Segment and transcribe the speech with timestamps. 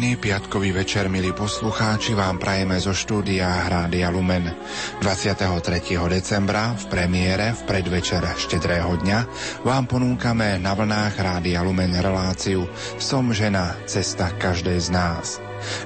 [0.00, 4.48] Pokojný piatkový večer, milí poslucháči, vám prajeme zo štúdia Rádia Lumen.
[4.96, 5.60] 23.
[6.08, 9.18] decembra v premiére v predvečer štedrého dňa
[9.60, 12.64] vám ponúkame na vlnách Rádia Lumen reláciu
[12.96, 15.36] Som žena, cesta každej z nás.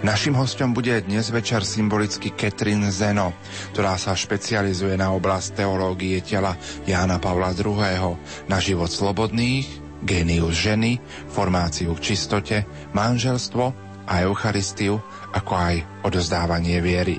[0.07, 3.35] Našim hostom bude dnes večer symbolicky Katrin Zeno,
[3.75, 6.55] ktorá sa špecializuje na oblasť teológie tela
[6.87, 8.15] Jána Pavla II.,
[8.47, 9.67] na život slobodných,
[10.07, 11.03] génius ženy,
[11.35, 12.63] formáciu k čistote,
[12.95, 15.01] manželstvo a Eucharistiu,
[15.33, 15.75] ako aj
[16.05, 17.17] odozdávanie viery.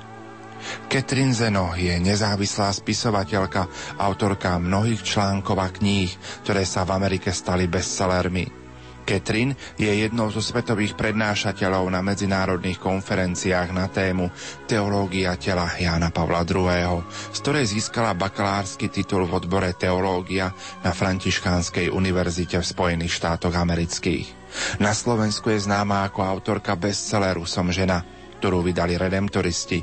[0.89, 3.69] Katrin Zeno je nezávislá spisovateľka,
[4.01, 6.09] autorka mnohých článkov a kníh,
[6.41, 8.65] ktoré sa v Amerike stali bestsellermi.
[9.05, 14.33] Katrin je jednou zo svetových prednášateľov na medzinárodných konferenciách na tému
[14.65, 20.49] Teológia tela Jána Pavla II., z ktorej získala bakalársky titul v odbore Teológia
[20.81, 24.44] na Františkánskej univerzite v Spojených štátoch amerických.
[24.79, 28.03] Na Slovensku je známa ako autorka bestselleru Som žena,
[28.39, 29.81] ktorú vydali redemptoristi.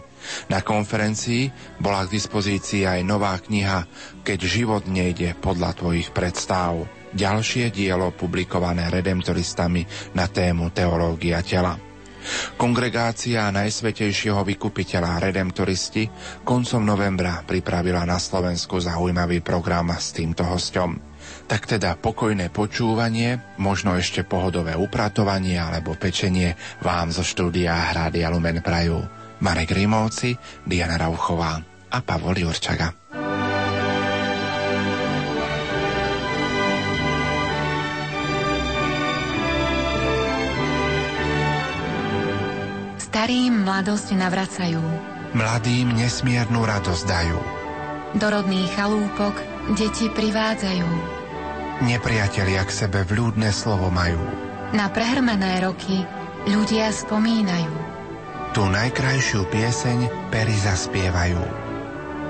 [0.48, 1.50] Na konferencii
[1.82, 3.86] bola k dispozícii aj nová kniha
[4.22, 11.76] Keď život nejde podľa tvojich predstav ďalšie dielo publikované redemptoristami na tému Teológia tela.
[12.54, 16.06] Kongregácia Najsvetejšieho vykupiteľa Redemptoristi
[16.46, 21.11] koncom novembra pripravila na Slovensku zaujímavý program s týmto hostom.
[21.50, 28.64] Tak teda pokojné počúvanie, možno ešte pohodové upratovanie alebo pečenie vám zo štúdia Hrády Lumen
[28.64, 29.22] Prajú.
[29.42, 31.58] Marek Rimovci, Diana Rauchová
[31.90, 32.94] a Pavol Jurčaga.
[43.02, 44.82] Starým mladosť navracajú.
[45.36, 47.38] Mladým nesmiernu radosť dajú.
[48.16, 49.36] Do rodných chalúpok
[49.76, 51.21] deti privádzajú.
[51.82, 54.22] Nepriatelia k sebe vľúdne slovo majú.
[54.70, 56.06] Na prehrmené roky
[56.46, 57.74] ľudia spomínajú.
[58.54, 61.42] Tu najkrajšiu pieseň pery zaspievajú.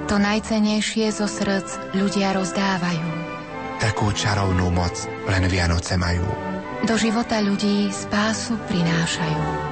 [0.09, 3.09] To najcenejšie zo srdc ľudia rozdávajú.
[3.79, 4.95] Takú čarovnú moc
[5.29, 6.25] len Vianoce majú.
[6.83, 9.72] Do života ľudí spásu prinášajú.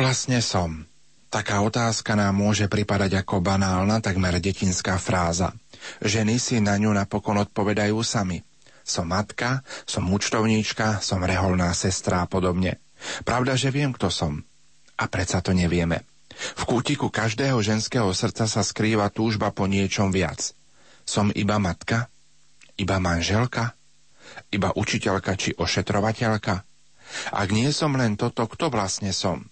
[0.00, 0.88] Vlastne som?
[1.28, 5.52] Taká otázka nám môže pripadať ako banálna, takmer detinská fráza.
[6.00, 8.40] Ženy si na ňu napokon odpovedajú sami.
[8.80, 12.80] Som matka, som účtovníčka, som reholná sestra a podobne.
[13.28, 14.40] Pravda, že viem, kto som.
[14.96, 16.02] A predsa to nevieme.
[16.32, 20.56] V kútiku každého ženského srdca sa skrýva túžba po niečom viac.
[21.04, 22.08] Som iba matka?
[22.80, 23.76] Iba manželka?
[24.48, 26.64] Iba učiteľka či ošetrovateľka?
[27.36, 29.49] Ak nie som len toto, kto vlastne som?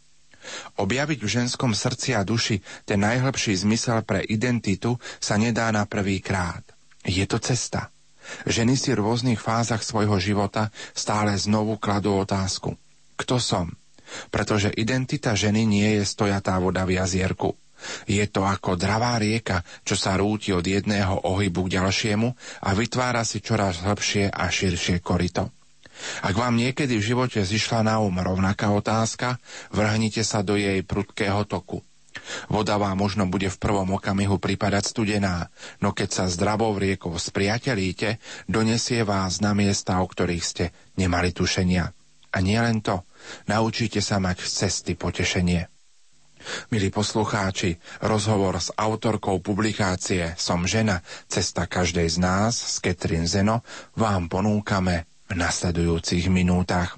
[0.79, 6.23] Objaviť v ženskom srdci a duši ten najhlbší zmysel pre identitu sa nedá na prvý
[6.23, 6.63] krát.
[7.05, 7.89] Je to cesta.
[8.45, 12.77] Ženy si v rôznych fázach svojho života stále znovu kladú otázku.
[13.17, 13.73] Kto som?
[14.29, 17.57] Pretože identita ženy nie je stojatá voda v jazierku.
[18.11, 22.29] Je to ako dravá rieka, čo sa rúti od jedného ohybu k ďalšiemu
[22.67, 25.58] a vytvára si čoraz hĺbšie a širšie korito.
[26.23, 29.39] Ak vám niekedy v živote zišla na um rovnaká otázka,
[29.71, 31.83] vrhnite sa do jej prudkého toku.
[32.51, 38.19] Voda vám možno bude v prvom okamihu pripadať studená, no keď sa zdravou riekou spriatelíte,
[38.51, 40.65] donesie vás na miesta, o ktorých ste
[40.99, 41.95] nemali tušenia.
[42.29, 43.07] A nie len to,
[43.49, 45.71] naučíte sa mať cesty potešenie.
[46.71, 53.67] Milí poslucháči, rozhovor s autorkou publikácie Som žena, cesta každej z nás, z Ketrin Zeno,
[53.99, 56.97] vám ponúkame v nasledujúcich minútach.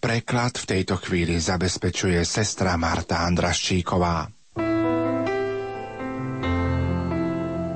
[0.00, 4.32] Preklad v tejto chvíli zabezpečuje sestra Marta Andraščíková.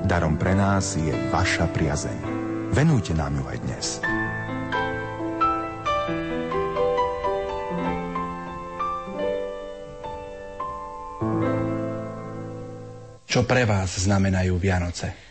[0.05, 2.19] Darom pre nás je vaša priazeň.
[2.73, 3.87] Venujte nám ju aj dnes.
[13.25, 15.24] Čo pre vás znamenajú Vianoce?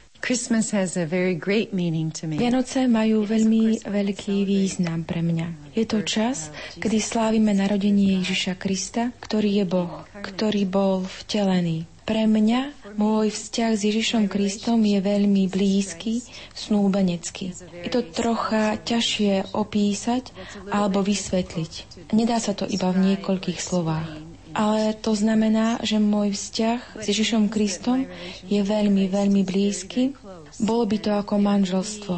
[2.41, 5.77] Vianoce majú veľmi veľký význam pre mňa.
[5.77, 6.49] Je to čas,
[6.81, 11.85] kedy slávime narodenie Ježiša Krista, ktorý je Boh, ktorý bol vtelený.
[12.09, 16.25] Pre mňa môj vzťah s Ježišom Kristom je veľmi blízky,
[16.57, 17.53] snúbenecký.
[17.85, 20.33] Je to trocha ťažšie opísať
[20.73, 21.73] alebo vysvetliť.
[22.17, 27.51] Nedá sa to iba v niekoľkých slovách ale to znamená, že môj vzťah s Ježišom
[27.51, 28.07] Kristom
[28.47, 30.15] je veľmi, veľmi blízky.
[30.63, 32.15] Bolo by to ako manželstvo.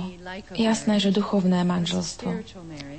[0.53, 2.45] Jasné, že duchovné manželstvo.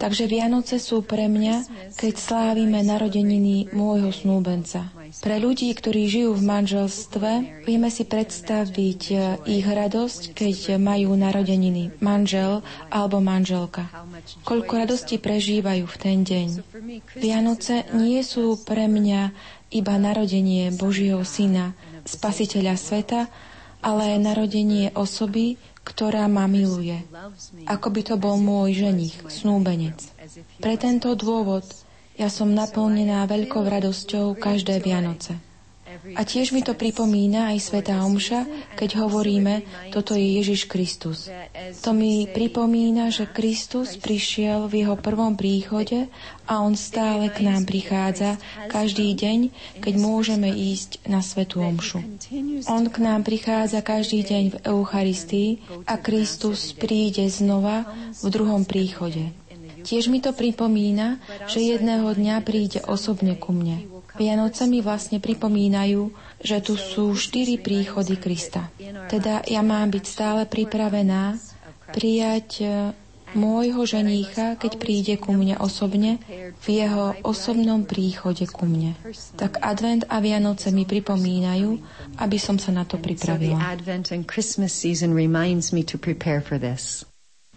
[0.01, 4.89] Takže Vianoce sú pre mňa, keď slávime narodeniny môjho snúbenca.
[5.08, 7.30] Pre ľudí, ktorí žijú v manželstve,
[7.64, 13.88] vieme si predstaviť eh, ich radosť, keď majú narodeniny manžel alebo manželka.
[14.44, 16.48] Koľko radosti prežívajú v ten deň.
[17.16, 19.32] Vianoce nie sú pre mňa
[19.72, 21.76] iba narodenie Božieho Syna,
[22.08, 23.28] Spasiteľa sveta,
[23.84, 27.04] ale narodenie osoby, ktorá ma miluje.
[27.68, 30.00] Ako by to bol môj ženich, snúbenec.
[30.60, 31.68] Pre tento dôvod
[32.18, 35.38] ja som naplnená veľkou radosťou každé Vianoce.
[36.16, 41.28] A tiež mi to pripomína aj Sveta Omša, keď hovoríme, toto je Ježiš Kristus.
[41.84, 46.08] To mi pripomína, že Kristus prišiel v jeho prvom príchode
[46.46, 48.38] a on stále k nám prichádza
[48.70, 49.40] každý deň,
[49.82, 52.00] keď môžeme ísť na Svetu Omšu.
[52.70, 55.50] On k nám prichádza každý deň v Eucharistii
[55.90, 57.90] a Kristus príde znova
[58.22, 59.47] v druhom príchode.
[59.88, 63.88] Tiež mi to pripomína, že jedného dňa príde osobne ku mne.
[64.20, 66.12] Vianoce mi vlastne pripomínajú,
[66.44, 68.67] že tu sú štyri príchody Krista.
[69.08, 71.39] Teda ja mám byť stále pripravená
[71.96, 72.65] prijať e,
[73.38, 76.20] môjho ženícha, keď príde ku mne osobne,
[76.60, 78.98] v jeho osobnom príchode ku mne.
[79.39, 81.70] Tak advent a Vianoce mi pripomínajú,
[82.20, 83.56] aby som sa na to pripravila.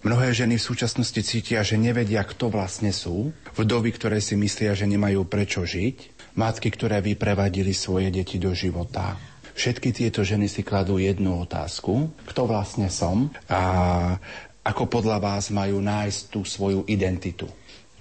[0.01, 4.89] Mnohé ženy v súčasnosti cítia, že nevedia, kto vlastne sú, vdovy, ktoré si myslia, že
[4.89, 9.21] nemajú prečo žiť, matky, ktoré vyprevadili svoje deti do života.
[9.53, 14.17] Všetky tieto ženy si kladú jednu otázku, kto vlastne som a
[14.65, 17.45] ako podľa vás majú nájsť tú svoju identitu.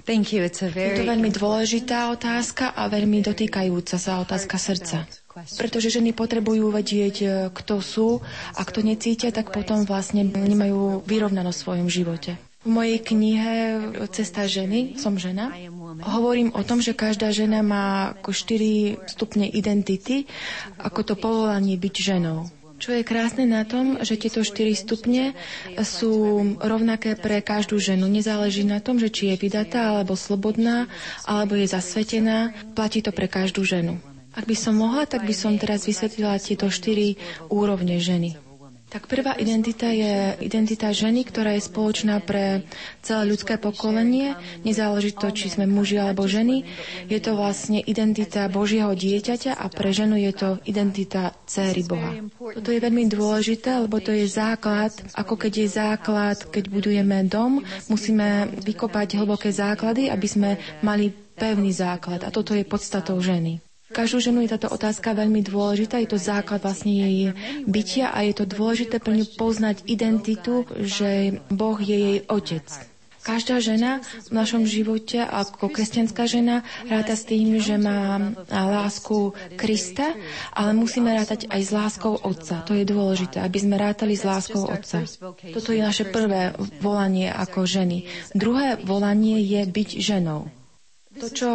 [0.08, 0.42] Thank you.
[0.42, 0.96] It's a very...
[0.96, 5.04] Je to veľmi dôležitá otázka a veľmi dotýkajúca sa otázka srdca.
[5.30, 8.10] Pretože ženy potrebujú vedieť, e, kto sú
[8.58, 12.32] a kto necítia, tak potom vlastne nemajú vyrovnanosť v svojom živote.
[12.60, 13.52] V mojej knihe
[14.12, 15.48] Cesta ženy, som žena,
[16.04, 20.28] hovorím o tom, že každá žena má ako 4 stupne identity,
[20.76, 22.52] ako to povolanie byť ženou.
[22.80, 25.36] Čo je krásne na tom, že tieto 4 stupne
[25.84, 28.08] sú rovnaké pre každú ženu.
[28.08, 30.92] Nezáleží na tom, že či je vydatá alebo slobodná,
[31.24, 32.56] alebo je zasvetená.
[32.76, 34.00] Platí to pre každú ženu.
[34.40, 37.20] Ak by som mohla, tak by som teraz vysvetlila tieto štyri
[37.52, 38.40] úrovne ženy.
[38.90, 42.66] Tak prvá identita je identita ženy, ktorá je spoločná pre
[43.06, 44.34] celé ľudské pokolenie.
[44.64, 46.66] Nezáleží to, či sme muži alebo ženy.
[47.06, 52.18] Je to vlastne identita Božieho dieťaťa a pre ženu je to identita céry Boha.
[52.34, 57.62] Toto je veľmi dôležité, lebo to je základ, ako keď je základ, keď budujeme dom,
[57.86, 60.50] musíme vykopať hlboké základy, aby sme
[60.82, 62.26] mali pevný základ.
[62.26, 63.62] A toto je podstatou ženy.
[63.90, 67.34] Každú ženu je táto otázka veľmi dôležitá, je to základ vlastne jej
[67.66, 72.66] bytia a je to dôležité pre ňu poznať identitu, že Boh je jej otec.
[73.20, 74.00] Každá žena
[74.32, 80.16] v našom živote ako kresťanská žena ráta s tým, že má lásku Krista,
[80.56, 82.64] ale musíme rátať aj s láskou Otca.
[82.64, 85.04] To je dôležité, aby sme rátali s láskou Otca.
[85.52, 88.08] Toto je naše prvé volanie ako ženy.
[88.32, 90.48] Druhé volanie je byť ženou.
[91.20, 91.50] To, čo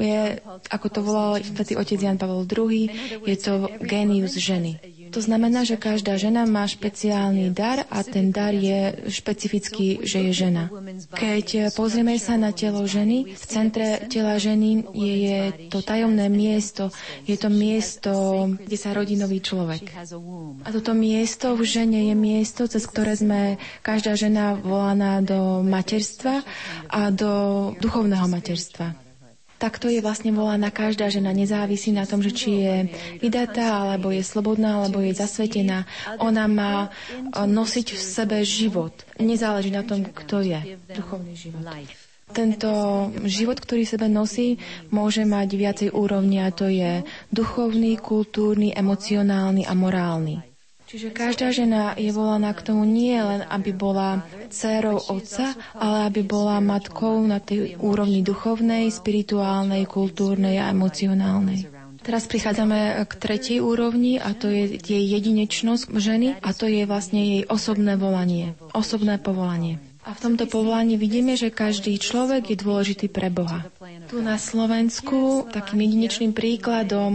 [0.00, 0.40] je,
[0.72, 2.88] ako to volal svätý otec Jan Pavel II,
[3.28, 4.80] je to genius ženy.
[5.10, 10.32] To znamená, že každá žena má špeciálny dar a ten dar je špecifický, že je
[10.46, 10.70] žena.
[11.10, 16.94] Keď pozrieme sa na telo ženy, v centre tela ženy je, je to tajomné miesto,
[17.26, 18.12] je to miesto,
[18.54, 19.90] kde sa rodí nový človek.
[20.62, 26.46] A toto miesto v žene je miesto, cez ktoré sme každá žena volaná do materstva
[26.86, 29.09] a do duchovného materstva
[29.60, 31.36] tak to je vlastne volaná každá žena.
[31.36, 32.76] Nezávisí na tom, že či je
[33.20, 35.84] vydatá, alebo je slobodná, alebo je zasvetená.
[36.16, 38.96] Ona má eh, nosiť v sebe život.
[39.20, 40.80] Nezáleží na tom, kto je.
[40.96, 41.60] Duchovný život.
[42.30, 42.70] Tento
[43.26, 44.56] život, ktorý sebe nosí,
[44.94, 47.02] môže mať viacej úrovni a to je
[47.34, 50.49] duchovný, kultúrny, emocionálny a morálny.
[50.90, 56.26] Čiže každá žena je volaná k tomu nie len, aby bola dcérou otca, ale aby
[56.26, 61.70] bola matkou na tej úrovni duchovnej, spirituálnej, kultúrnej a emocionálnej.
[62.02, 67.22] Teraz prichádzame k tretej úrovni a to je jej jedinečnosť ženy a to je vlastne
[67.22, 69.78] jej osobné volanie, osobné povolanie.
[70.00, 73.68] A v tomto povolaní vidíme, že každý človek je dôležitý pre Boha.
[74.10, 77.14] Tu na Slovensku takým jedinečným príkladom,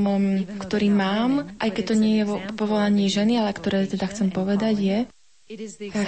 [0.64, 4.76] ktorý mám, aj keď to nie je vo povolaní ženy, ale ktoré teda chcem povedať,
[4.80, 4.98] je,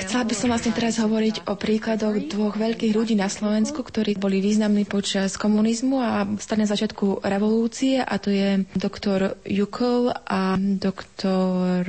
[0.02, 4.42] Chcela by som vlastne teraz hovoriť o príkladoch dvoch veľkých ľudí na Slovensku, ktorí boli
[4.42, 11.86] významní počas komunizmu a stane začiatku revolúcie a to je doktor Jukol a doktor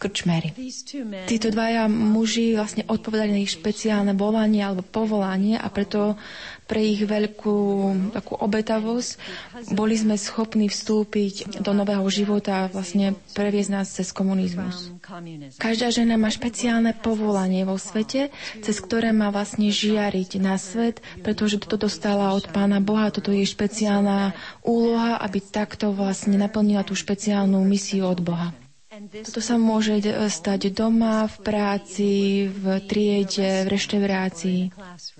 [0.00, 0.56] krčmery.
[1.28, 6.16] Títo dvaja muži vlastne odpovedali na ich špeciálne volanie alebo povolanie a preto
[6.64, 7.58] pre ich veľkú
[8.14, 9.18] takú obetavosť
[9.74, 14.94] boli sme schopní vstúpiť do nového života a vlastne previesť nás cez komunizmus.
[15.58, 18.30] Každá žena má špeciálne povolanie vo svete,
[18.62, 23.42] cez ktoré má vlastne žiariť na svet, pretože toto dostala od Pána Boha, toto je
[23.42, 24.30] špeciálna
[24.62, 28.54] úloha, aby takto vlastne naplnila tú špeciálnu misiu od Boha.
[29.00, 29.96] Toto sa môže
[30.28, 32.10] stať doma, v práci,
[32.46, 34.60] v triede, v reštaurácii.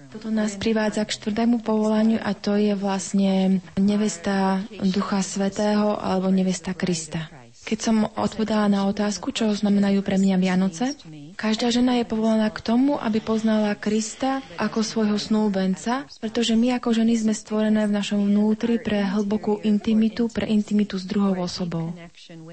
[0.08, 3.32] Toto nás privádza k štvrtému povolaniu a to je vlastne
[3.74, 7.32] nevesta Ducha Svetého alebo nevesta Krista.
[7.60, 10.96] Keď som odpovedala na otázku, čo znamenajú pre mňa Vianoce,
[11.40, 16.92] každá žena je povolaná k tomu, aby poznala Krista ako svojho snúbenca, pretože my ako
[16.92, 21.96] ženy sme stvorené v našom vnútri pre hlbokú intimitu, pre intimitu s druhou osobou.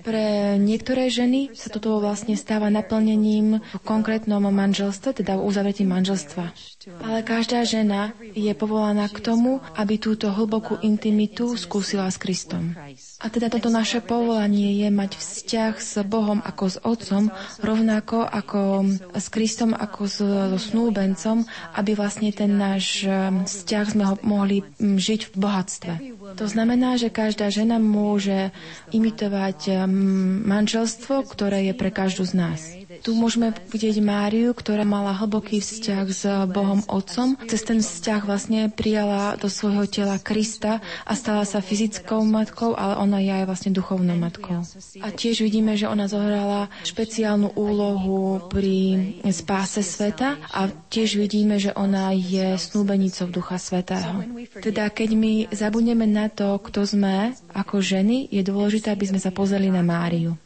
[0.08, 6.56] Pre niektoré ženy sa toto vlastne stáva naplnením v konkrétnom manželstve, teda v uzavretí manželstva.
[7.04, 12.72] Ale každá žena je povolaná k tomu, aby túto hlbokú intimitu skúsila s Kristom.
[13.20, 18.77] A teda toto naše povolanie je mať vzťah s Bohom ako s Otcom, rovnako ako
[19.14, 21.46] s Kristom, ako s, so snúbencom,
[21.78, 25.94] aby vlastne ten náš um, vzťah sme ho mohli um, žiť v bohatstve.
[26.38, 28.52] To znamená, že každá žena môže
[28.92, 32.60] imitovať um, manželstvo, ktoré je pre každú z nás.
[33.02, 37.38] Tu môžeme vidieť Máriu, ktorá mala hlboký vzťah s Bohom Otcom.
[37.48, 43.00] Cez ten vzťah vlastne prijala do svojho tela Krista a stala sa fyzickou matkou, ale
[43.00, 44.64] ona je aj vlastne duchovnou matkou.
[45.04, 48.98] A tiež vidíme, že ona zohrala špeciálnu úlohu pri
[49.30, 54.24] spáse sveta a tiež vidíme, že ona je snúbenicou Ducha Svetého.
[54.64, 59.30] Teda keď my zabudneme na to, kto sme ako ženy, je dôležité, aby sme sa
[59.30, 60.40] pozreli na Máriu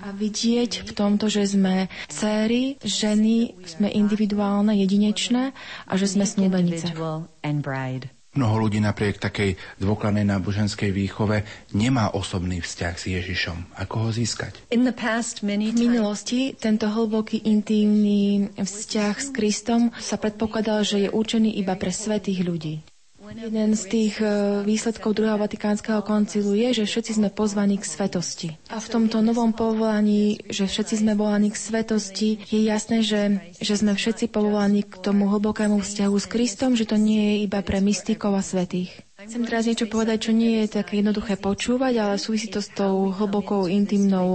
[0.00, 5.52] a vidieť v tomto, že sme céry, ženy, sme individuálne, jedinečné
[5.88, 6.92] a že sme snúbenice.
[8.34, 13.78] Mnoho ľudí napriek takej dôkladnej náboženskej výchove nemá osobný vzťah s Ježišom.
[13.78, 14.58] Ako ho získať?
[14.74, 21.94] V minulosti tento hlboký intímny vzťah s Kristom sa predpokladal, že je určený iba pre
[21.94, 22.82] svetých ľudí.
[23.24, 24.26] Jeden z tých e,
[24.68, 28.48] výsledkov druhého Vatikánskeho koncilu je, že všetci sme pozvaní k svetosti.
[28.68, 33.74] A v tomto novom povolaní, že všetci sme volaní k svetosti, je jasné, že, že
[33.76, 37.84] sme všetci povolaní k tomu hlbokému vzťahu s Kristom, že to nie je iba pre
[37.84, 39.03] mystikov a svetých.
[39.24, 43.08] Chcem teraz niečo povedať, čo nie je také jednoduché počúvať, ale súvisí to s tou
[43.08, 44.28] hlbokou, intimnou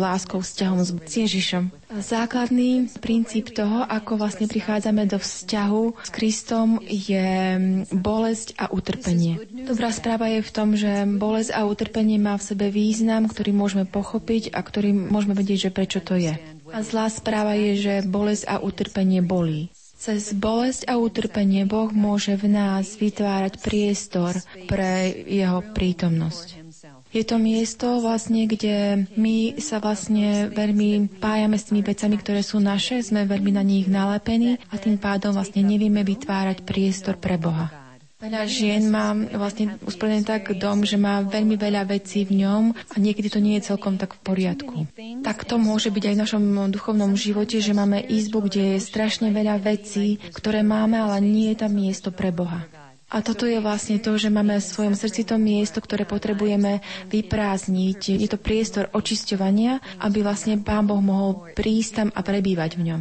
[0.00, 1.68] láskou, vzťahom s Ježišom.
[1.90, 7.58] Základný princíp toho, ako vlastne prichádzame do vzťahu s Kristom, je
[7.90, 9.42] bolesť a utrpenie.
[9.66, 13.84] Dobrá správa je v tom, že bolesť a utrpenie má v sebe význam, ktorý môžeme
[13.90, 16.38] pochopiť a ktorý môžeme vedieť, že prečo to je.
[16.70, 19.74] A zlá správa je, že bolesť a utrpenie bolí.
[20.00, 24.32] Cez bolesť a utrpenie Boh môže v nás vytvárať priestor
[24.64, 26.56] pre jeho prítomnosť.
[27.10, 32.62] Je to miesto vlastne, kde my sa vlastne veľmi pájame s tými vecami, ktoré sú
[32.62, 37.79] naše, sme veľmi na nich nalepení a tým pádom vlastne nevieme vytvárať priestor pre Boha.
[38.20, 42.94] Veľa žien má vlastne usporiadaný tak dom, že má veľmi veľa vecí v ňom a
[43.00, 44.76] niekedy to nie je celkom tak v poriadku.
[45.24, 49.32] Tak to môže byť aj v našom duchovnom živote, že máme izbu, kde je strašne
[49.32, 52.68] veľa vecí, ktoré máme, ale nie je tam miesto pre Boha.
[53.10, 56.78] A toto je vlastne to, že máme v svojom srdci to miesto, ktoré potrebujeme
[57.10, 58.22] vyprázdniť.
[58.22, 63.00] Je to priestor očisťovania, aby vlastne Pán Boh mohol prísť tam a prebývať v ňom.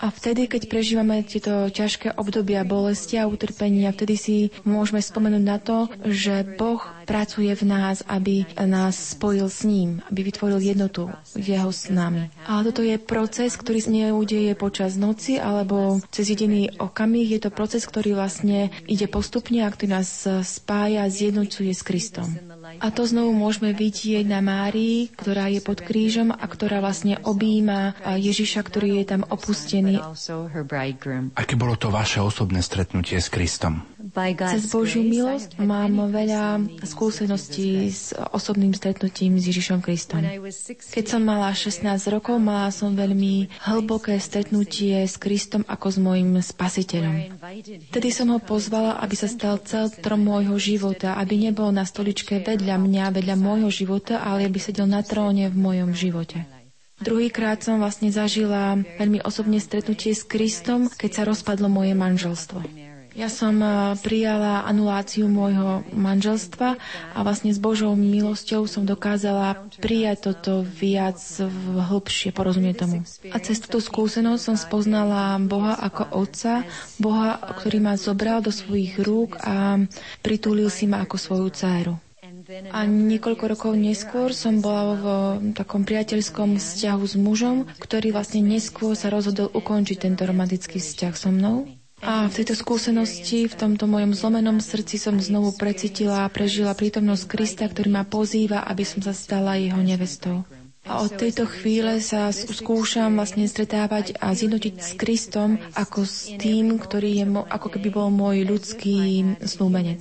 [0.00, 5.60] A vtedy, keď prežívame tieto ťažké obdobia bolesti a utrpenia, vtedy si môžeme spomenúť na
[5.60, 11.68] to, že Boh pracuje v nás, aby nás spojil s ním, aby vytvoril jednotu jeho
[11.68, 12.32] s nami.
[12.48, 17.36] Ale toto je proces, ktorý neudeje počas noci alebo cez jediný okamih.
[17.36, 22.24] Je to proces, ktorý vlastne ide postupne a ktorý nás spája, zjednocuje s Kristom.
[22.78, 27.98] A to znovu môžeme vidieť na Márii, ktorá je pod krížom a ktorá vlastne objíma
[28.06, 29.98] Ježiša, ktorý je tam opustený.
[31.34, 33.82] Aké bolo to vaše osobné stretnutie s Kristom?
[34.10, 40.26] Cez Božiu milosť mám veľa skúseností s osobným stretnutím s Ježišom Kristom.
[40.90, 46.30] Keď som mala 16 rokov, mala som veľmi hlboké stretnutie s Kristom ako s mojim
[46.42, 47.38] spasiteľom.
[47.94, 52.76] Vtedy som ho pozvala, aby sa stal centrom môjho života, aby nebol na stoličke vedľa
[52.82, 56.60] mňa, vedľa môjho života, ale aby sedel na tróne v mojom živote.
[57.00, 62.60] Druhýkrát som vlastne zažila veľmi osobne stretnutie s Kristom, keď sa rozpadlo moje manželstvo.
[63.12, 66.78] Ja som eh, prijala anuláciu môjho manželstva
[67.10, 73.02] a vlastne s Božou milosťou som dokázala prijať toto viac v hĺbšie, porozumieť tomu.
[73.28, 76.62] A cez túto skúsenosť som spoznala Boha ako Otca,
[76.96, 79.82] Boha, ktorý ma zobral do svojich rúk a
[80.20, 81.94] pritúlil si ma ako svoju dceru.
[82.70, 85.06] A niekoľko rokov neskôr som bola v
[85.52, 91.30] takom priateľskom vzťahu s mužom, ktorý vlastne neskôr sa rozhodol ukončiť tento romantický vzťah so
[91.30, 91.70] mnou.
[92.00, 97.24] A v tejto skúsenosti, v tomto mojom zlomenom srdci som znovu precitila a prežila prítomnosť
[97.28, 100.48] Krista, ktorý ma pozýva, aby som sa stala jeho nevestou.
[100.88, 106.80] A od tejto chvíle sa skúšam vlastne stretávať a zjednotiť s Kristom ako s tým,
[106.80, 108.96] ktorý je mo, ako keby bol môj ľudský
[109.44, 110.00] snúbenec.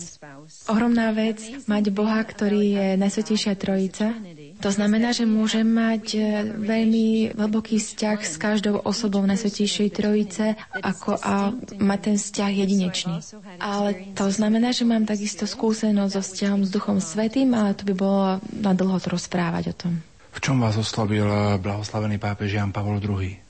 [0.72, 4.16] Ohromná vec mať Boha, ktorý je Najsvetejšia Trojica,
[4.60, 6.20] to znamená, že môžem mať e,
[6.52, 13.16] veľmi hlboký vzťah s každou osobou na Svetejšej Trojice ako a mať ten vzťah jedinečný.
[13.64, 17.96] Ale to znamená, že mám takisto skúsenosť so vzťahom s Duchom Svetým, ale to by
[17.96, 19.94] bolo na dlho to rozprávať o tom.
[20.36, 23.48] V čom vás oslovil e, blahoslavený pápež Jan Pavol II?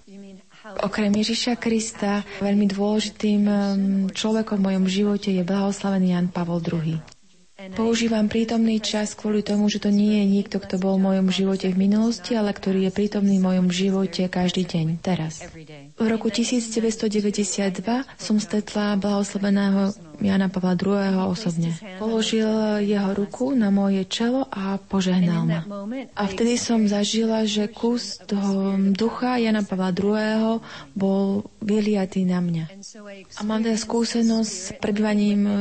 [0.86, 3.41] Okrem Ježiša Krista veľmi dôležitým
[4.13, 7.18] človekom v mojom živote je blahoslavený Jan Pavol II.
[7.76, 11.67] Používam prítomný čas kvôli tomu, že to nie je niekto, kto bol v mojom živote
[11.67, 15.43] v minulosti, ale ktorý je prítomný v mojom živote každý deň, teraz.
[16.00, 17.84] V roku 1992
[18.15, 21.32] som stretla blahoslaveného Jana Pavla II.
[21.32, 21.71] osobne.
[21.95, 22.47] Položil
[22.84, 25.62] jeho ruku na moje čelo a požehnal ma.
[26.15, 30.60] A vtedy som zažila, že kus toho ducha Jana Pavla II.
[30.93, 32.65] bol vyliatý na mňa.
[33.39, 35.53] A mám teda skúsenosť s prebývaním um,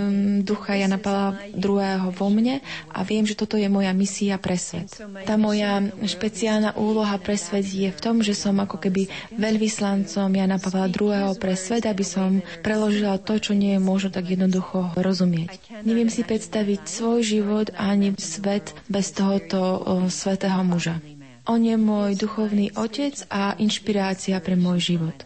[0.43, 2.11] ducha Jana Pavla II.
[2.11, 2.59] vo mne
[2.91, 4.91] a viem, že toto je moja misia pre svet.
[5.23, 9.07] Tá moja špeciálna úloha pre svet je v tom, že som ako keby
[9.39, 11.39] veľvyslancom Jana Pavla II.
[11.39, 15.85] pre svet, aby som preložila to, čo nie je možno tak jedno jednoducho rozumieť.
[15.85, 21.05] Neviem si predstaviť svoj život ani svet bez tohoto svetého muža.
[21.45, 25.17] On je môj duchovný otec a inšpirácia pre môj život.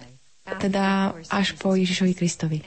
[0.59, 2.59] Teda až po Ježišovi Kristovi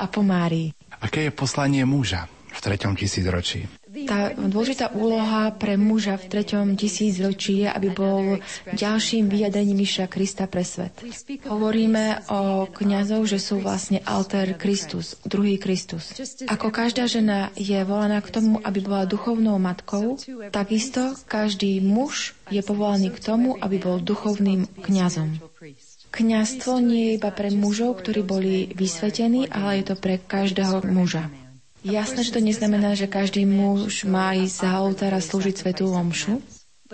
[0.00, 0.72] a po Márii.
[1.04, 3.68] Aké je poslanie muža v treťom tisícročí?
[4.04, 8.38] Tá dôležitá úloha pre muža v treťom tisícročí je, aby bol
[8.76, 10.92] ďalším vyjadením Iša Krista pre svet.
[11.48, 16.12] Hovoríme o kňazov, že sú vlastne alter Kristus, druhý Kristus.
[16.46, 20.20] Ako každá žena je volaná k tomu, aby bola duchovnou matkou,
[20.52, 25.40] takisto každý muž je povolaný k tomu, aby bol duchovným kňazom.
[26.08, 31.28] Kňazstvo nie je iba pre mužov, ktorí boli vysvetení, ale je to pre každého muža.
[31.86, 36.42] Jasné, že to neznamená, že každý muž má ísť za oltára slúžiť svetú omšu,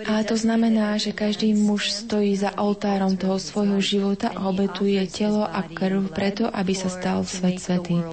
[0.05, 5.47] ale to znamená, že každý muž stojí za oltárom toho svojho života a obetuje telo
[5.47, 8.03] a krv preto, aby sa stal svet svetý.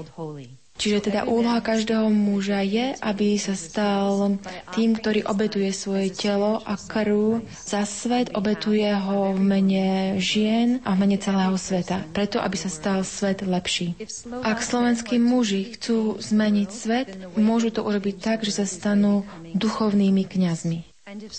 [0.72, 4.40] Čiže teda úloha každého muža je, aby sa stal
[4.74, 10.96] tým, ktorý obetuje svoje telo a krv za svet, obetuje ho v mene žien a
[10.96, 13.94] v mene celého sveta, preto aby sa stal svet lepší.
[14.42, 17.08] Ak slovenskí muži chcú zmeniť svet,
[17.38, 19.22] môžu to urobiť tak, že sa stanú
[19.54, 20.92] duchovnými kňazmi.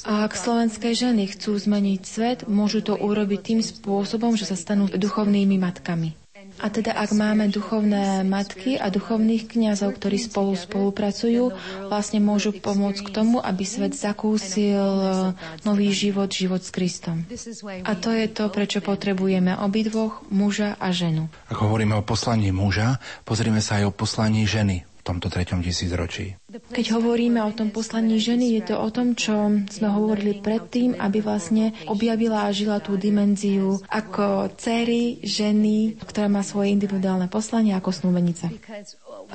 [0.06, 4.86] A ak slovenské ženy chcú zmeniť svet, môžu to urobiť tým spôsobom, že sa stanú
[4.88, 6.23] duchovnými matkami.
[6.64, 11.52] A teda ak máme duchovné matky a duchovných kňazov, ktorí spolu spolupracujú,
[11.92, 14.80] vlastne môžu pomôcť k tomu, aby svet zakúsil
[15.68, 17.28] nový život, život s Kristom.
[17.84, 21.28] A to je to, prečo potrebujeme obidvoch, muža a ženu.
[21.52, 26.40] Ak hovoríme o poslaní muža, pozrime sa aj o poslaní ženy tomto treťom tisícročí.
[26.50, 31.20] Keď hovoríme o tom poslaní ženy, je to o tom, čo sme hovorili predtým, aby
[31.20, 37.92] vlastne objavila a žila tú dimenziu ako cery, ženy, ktorá má svoje individuálne poslanie ako
[37.92, 38.48] snúbenica.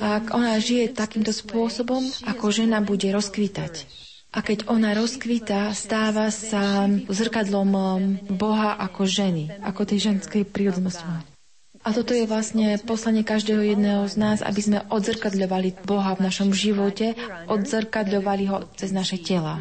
[0.01, 3.85] Ak ona žije takýmto spôsobom, ako žena bude rozkvítať.
[4.29, 7.73] A keď ona rozkvita, stáva sa zrkadlom
[8.29, 11.28] Boha ako ženy, ako tej ženskej prírodnosti.
[11.89, 16.53] A toto je vlastne poslanie každého jedného z nás, aby sme odzrkadľovali Boha v našom
[16.53, 17.17] živote,
[17.49, 19.57] odzrkadľovali ho cez naše tela.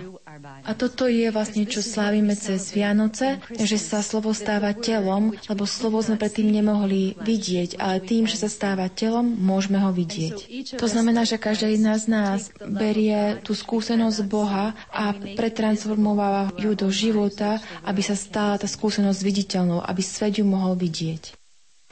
[0.68, 6.04] A toto je vlastne, čo slávime cez Vianoce, že sa slovo stáva telom, lebo slovo
[6.04, 10.76] sme predtým nemohli vidieť, ale tým, že sa stáva telom, môžeme ho vidieť.
[10.76, 16.92] To znamená, že každá jedna z nás berie tú skúsenosť Boha a pretransformováva ju do
[16.92, 21.38] života, aby sa stala tá skúsenosť viditeľnou, aby svet ju mohol vidieť.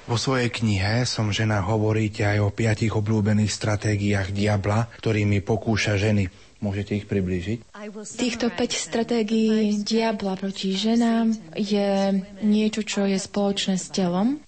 [0.06, 6.30] Vo svojej knihe som žena hovoríte aj o piatich obľúbených stratégiách diabla, ktorými pokúša ženy.
[6.62, 7.66] Môžete ich priblížiť?
[8.14, 14.38] Týchto 5 stratégií diabla proti ženám je niečo, čo je spoločné s telom,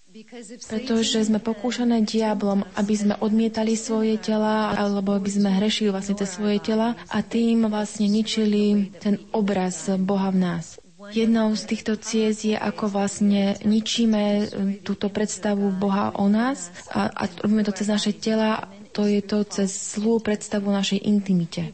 [0.71, 6.27] pretože sme pokúšané diablom, aby sme odmietali svoje tela, alebo aby sme hrešili vlastne tie
[6.27, 10.79] svoje tela a tým vlastne ničili ten obraz Boha v nás.
[11.11, 14.45] Jednou z týchto ciest je, ako vlastne ničíme e,
[14.81, 19.47] túto predstavu Boha o nás a, a robíme to cez naše tela to je to
[19.47, 21.71] cez zlú predstavu našej intimite.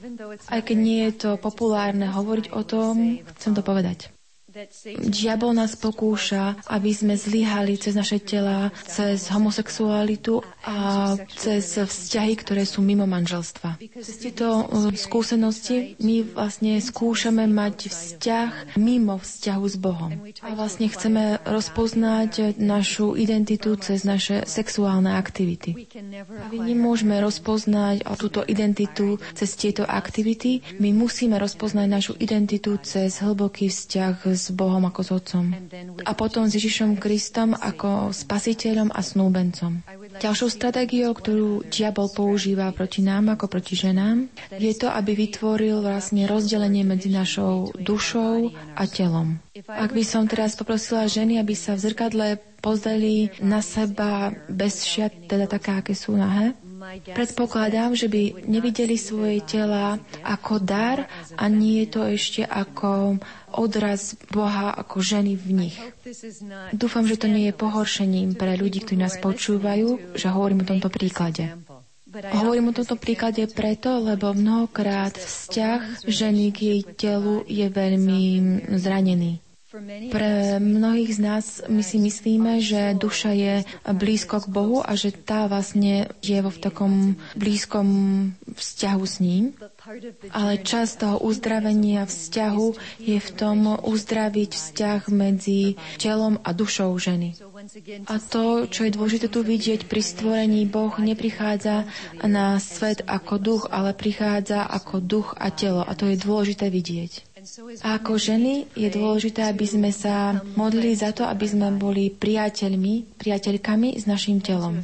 [0.53, 4.14] Aj keď nie je to populárne hovoriť o tom, chcem to povedať.
[5.03, 12.63] Diabol nás pokúša, aby sme zlyhali cez naše tela, cez homosexualitu a cez vzťahy, ktoré
[12.63, 13.83] sú mimo manželstva.
[13.99, 20.13] Cez tieto uh, skúsenosti my vlastne skúšame mať vzťah mimo vzťahu s Bohom.
[20.47, 25.91] A vlastne chceme rozpoznať našu identitu cez naše sexuálne aktivity.
[26.15, 30.63] A my nemôžeme rozpoznať túto identitu cez tieto aktivity.
[30.79, 35.57] My musíme rozpoznať našu identitu cez hlboký vzťah s s Bohom ako s Otcom.
[36.05, 39.81] A potom s Ježišom Kristom ako spasiteľom a snúbencom.
[40.21, 46.29] Ďalšou stratégiou, ktorú diabol používa proti nám ako proti ženám, je to, aby vytvoril vlastne
[46.29, 49.41] rozdelenie medzi našou dušou a telom.
[49.71, 52.27] Ak by som teraz poprosila ženy, aby sa v zrkadle
[52.59, 56.57] pozreli na seba bez šiat, teda také, aké sú nahé,
[57.05, 63.21] Predpokladám, že by nevideli svoje tela ako dar a nie je to ešte ako
[63.55, 65.77] odraz Boha ako ženy v nich.
[66.75, 70.89] Dúfam, že to nie je pohoršením pre ľudí, ktorí nás počúvajú, že hovorím o tomto
[70.91, 71.55] príklade.
[72.15, 78.23] Hovorím o tomto príklade preto, lebo mnohokrát vzťah ženy k jej telu je veľmi
[78.79, 79.44] zranený.
[80.15, 85.11] Pre mnohých z nás my si myslíme, že duša je blízko k Bohu a že
[85.11, 86.95] tá vlastne je vo v takom
[87.35, 87.89] blízkom
[88.55, 89.45] vzťahu s ním.
[90.31, 92.69] Ale čas toho uzdravenia vzťahu
[93.03, 97.35] je v tom uzdraviť vzťah medzi telom a dušou ženy.
[98.07, 101.91] A to, čo je dôležité tu vidieť pri stvorení, Boh neprichádza
[102.23, 105.83] na svet ako duch, ale prichádza ako duch a telo.
[105.83, 107.34] A to je dôležité vidieť.
[107.85, 114.01] Ako ženy je dôležité, aby sme sa modlili za to, aby sme boli priateľmi, priateľkami
[114.01, 114.81] s našim telom.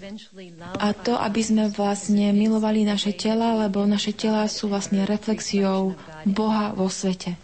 [0.77, 5.97] A to, aby sme vlastne milovali naše tela, lebo naše tela sú vlastne reflexiou
[6.29, 7.41] Boha vo svete.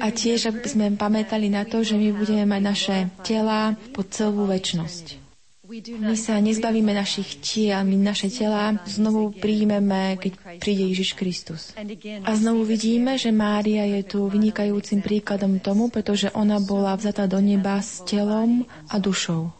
[0.00, 4.48] A tiež, aby sme pamätali na to, že my budeme mať naše tela po celú
[4.48, 5.27] väčnosť.
[5.68, 11.76] My sa nezbavíme našich tiel, my naše tela znovu príjmeme, keď príde Ježiš Kristus.
[12.24, 17.36] A znovu vidíme, že Mária je tu vynikajúcim príkladom tomu, pretože ona bola vzatá do
[17.44, 19.52] neba s telom a dušou.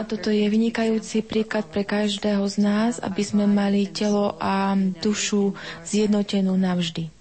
[0.00, 4.72] A toto je vynikajúci príklad pre každého z nás, aby sme mali telo a
[5.04, 5.52] dušu
[5.84, 7.12] zjednotenú navždy.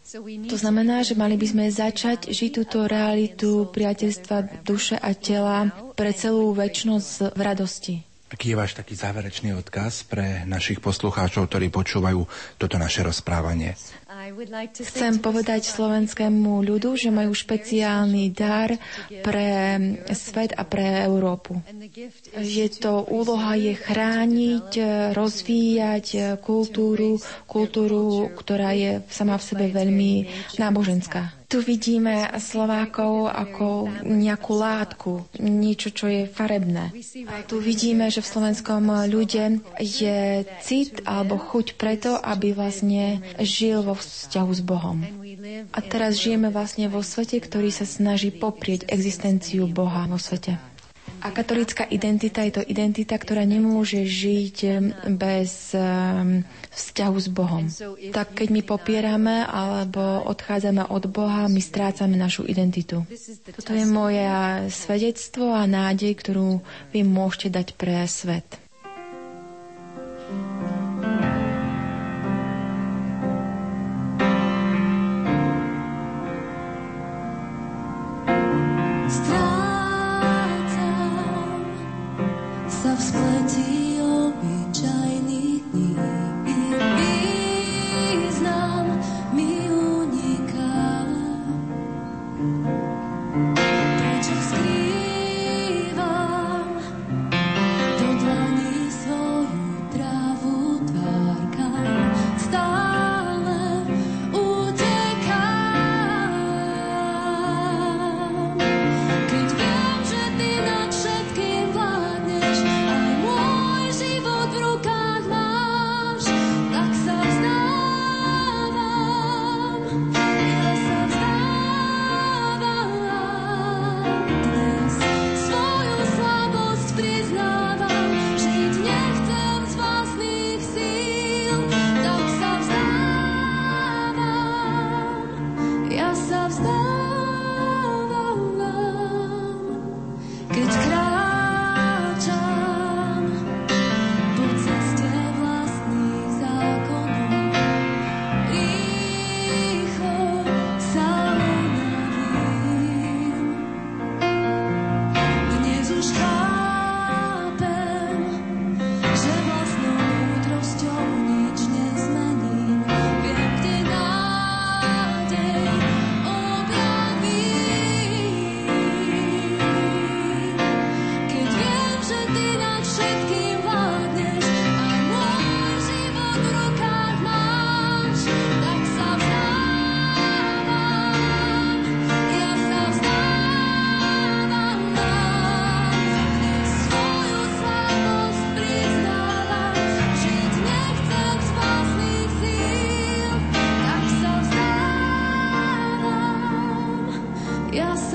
[0.47, 6.15] To znamená, že mali by sme začať žiť túto realitu priateľstva duše a tela pre
[6.15, 8.12] celú väčšnosť v radosti.
[8.33, 12.25] Aký je váš taký záverečný odkaz pre našich poslucháčov, ktorí počúvajú
[12.57, 13.77] toto naše rozprávanie?
[14.73, 18.73] Chcem povedať slovenskému ľudu, že majú špeciálny dar
[19.21, 19.77] pre
[20.17, 21.61] svet a pre Európu.
[22.41, 24.69] Je to úloha je chrániť,
[25.13, 30.11] rozvíjať kultúru, kultúru, ktorá je sama v sebe veľmi
[30.57, 31.42] náboženská.
[31.53, 36.89] Tu vidíme Slovákov ako nejakú látku, niečo, čo je farebné.
[37.45, 43.93] Tu vidíme, že v slovenskom ľude je cit alebo chuť preto, aby vlastne žil vo
[43.93, 44.97] vzťahu s Bohom.
[45.69, 50.72] A teraz žijeme vlastne vo svete, ktorý sa snaží poprieť existenciu Boha vo svete.
[51.23, 54.57] A katolická identita je to identita, ktorá nemôže žiť
[55.15, 55.71] bez
[56.75, 57.63] vzťahu s Bohom.
[58.11, 63.07] Tak keď my popierame alebo odchádzame od Boha, my strácame našu identitu.
[63.55, 64.27] Toto je moje
[64.67, 66.59] svedectvo a nádej, ktorú
[66.91, 68.62] vy môžete dať pre svet.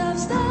[0.00, 0.47] of stars.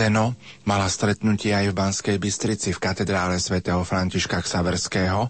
[0.00, 0.32] Zeno
[0.64, 5.28] mala stretnutie aj v Banskej Bystrici v katedrále svätého Františka Ksaverského,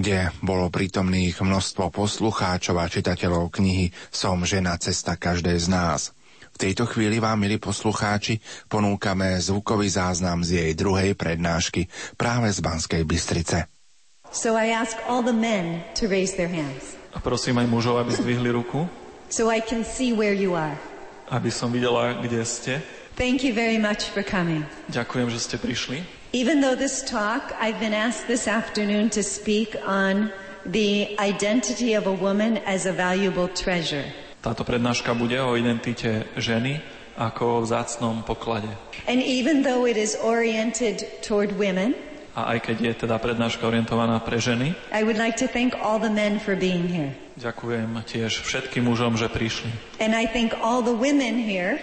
[0.00, 6.16] kde bolo prítomných množstvo poslucháčov a čitateľov knihy Som žena cesta každej z nás.
[6.48, 8.40] V tejto chvíli vám, milí poslucháči,
[8.72, 11.84] ponúkame zvukový záznam z jej druhej prednášky
[12.16, 13.68] práve z Banskej Bystrice.
[14.32, 16.96] So I ask all the men to raise their hands.
[17.12, 18.88] A prosím aj mužov, aby zdvihli ruku,
[19.28, 20.80] so I can see where you are.
[21.28, 22.80] aby som videla, kde ste.
[23.16, 24.68] Thank you very much for coming.
[24.92, 26.04] Ďakujem, že ste prišli.
[26.36, 30.28] Even though this talk, I've been asked this afternoon to speak on
[30.68, 34.04] the identity of a woman as a valuable treasure.
[34.44, 36.84] Táto prednáška bude o identite ženy
[37.16, 38.68] ako o vzácnom poklade.
[39.08, 41.96] And even though it is oriented toward women,
[42.36, 45.96] A aj keď je teda prednáška orientovaná pre ženy, I would like to thank all
[45.96, 47.16] the men for being here.
[47.40, 49.72] ďakujem tiež všetkým mužom, že prišli.
[50.04, 51.80] And I think all the women here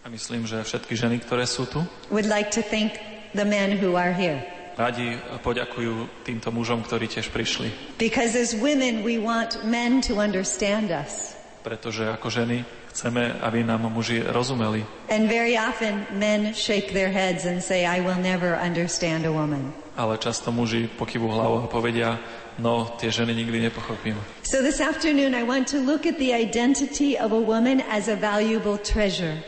[0.00, 2.96] A myslím, že všetky ženy, ktoré sú tu, would like to thank
[3.36, 4.40] the men who are here.
[4.80, 7.68] radi poďakujú týmto mužom, ktorí tiež prišli.
[8.00, 11.36] Because as women, we want men to understand us.
[11.60, 14.88] Pretože ako ženy chceme, aby nám muži rozumeli.
[15.12, 19.76] And very often, men shake their heads and say, I will never understand a woman.
[20.00, 22.16] Ale často muži pokývu hlavou a povedia,
[22.56, 24.16] no tie ženy nikdy nepochopím.
[24.48, 28.16] So this afternoon, I want to look at the identity of a woman as a
[28.16, 29.44] valuable treasure.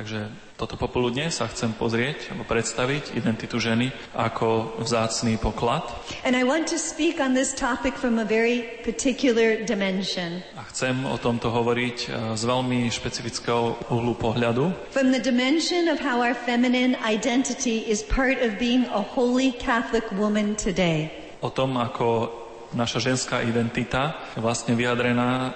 [0.00, 5.84] Takže toto popoludne sa chcem pozrieť alebo predstaviť identitu ženy ako vzácný poklad
[6.24, 10.40] And I want to speak on this topic from a very particular dimension.
[10.56, 16.00] a chcem o tomto hovoriť eh, z veľmi špecifického uhlu pohľadu, From the dimension of
[16.00, 21.12] how our feminine identity is part of being a holy Catholic woman today.
[21.44, 22.32] o tom, ako
[22.72, 25.52] naša ženská identita je vlastne vyjadrená,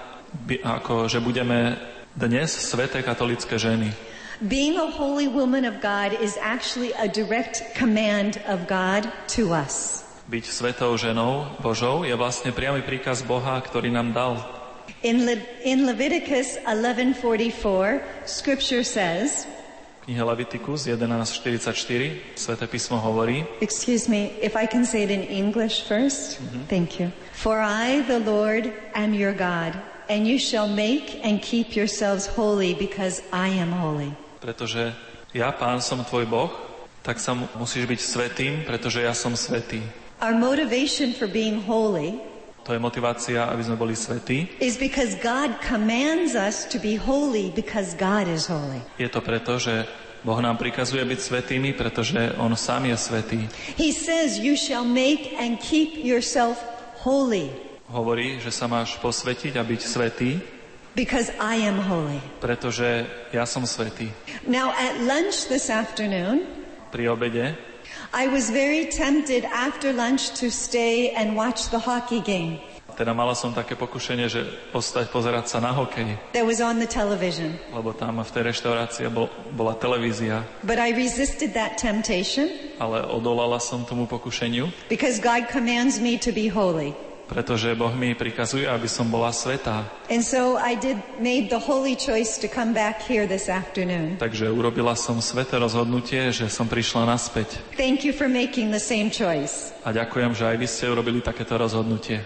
[0.61, 1.81] ako že budeme
[2.13, 3.89] dnes sveté katolické ženy.
[4.43, 9.07] Being a holy woman of God is actually a direct command of God
[9.39, 10.03] to us.
[10.27, 14.33] Byť svetou ženou Božou je vlastne priamy príkaz Boha, ktorý nám dal.
[15.07, 19.47] In, Le- in Leviticus 11:44, scripture says,
[20.05, 25.23] V knihe Levitikus 11.44 Sveté písmo hovorí, excuse me, if I can say it in
[25.31, 26.61] English 1st mhm.
[26.67, 27.15] Thank you.
[27.39, 29.79] For I, the Lord, am your God,
[30.11, 34.13] and you shall make and keep yourselves holy because I am holy.
[34.45, 34.93] Pretože
[35.33, 36.53] ja, pán, som tvoj Boh,
[37.01, 39.81] tak sa mu- musíš byť svetým, pretože ja som svetý.
[40.21, 42.21] Our motivation for being holy
[42.65, 44.49] To je motivácia, aby sme boli svetí.
[44.61, 48.81] is because God commands us to be holy because God is holy.
[49.01, 49.85] Je to preto, že
[50.25, 53.41] Boh nám prikazuje byť svetými, pretože On sám je svetý.
[53.77, 56.57] He says, You shall make and keep yourself
[57.05, 57.53] holy
[57.85, 60.41] Hovorí, že sa máš posvetiť a byť svetý,
[60.95, 62.19] because I am holy.
[62.41, 64.11] pretože ja som svetý.
[64.47, 66.47] Now, at lunch this afternoon,
[66.95, 67.59] Pri obede
[68.15, 72.63] I was very tempted after lunch to stay and watch the hockey game
[72.95, 76.87] teda mala som také pokušenie, že ostať pozerať sa na hokej, that was on the
[76.87, 77.59] television.
[77.75, 82.47] lebo tam v tej reštaurácii bol, bola televízia, But I resisted that temptation
[82.79, 86.95] ale odolala som tomu pokušeniu, because God commands me to be holy.
[87.25, 89.89] Pretože Boh mi prikazuje, aby som bola svetá.
[90.13, 94.21] And so I did made the holy choice to come back here this afternoon.
[94.21, 97.61] Takže urobila som sveté rozhodnutie, že som prišla naspäť.
[97.81, 99.73] Thank you for making the same choice.
[99.83, 102.21] A ďakujem, že aj vy ste urobili takéto rozhodnutie.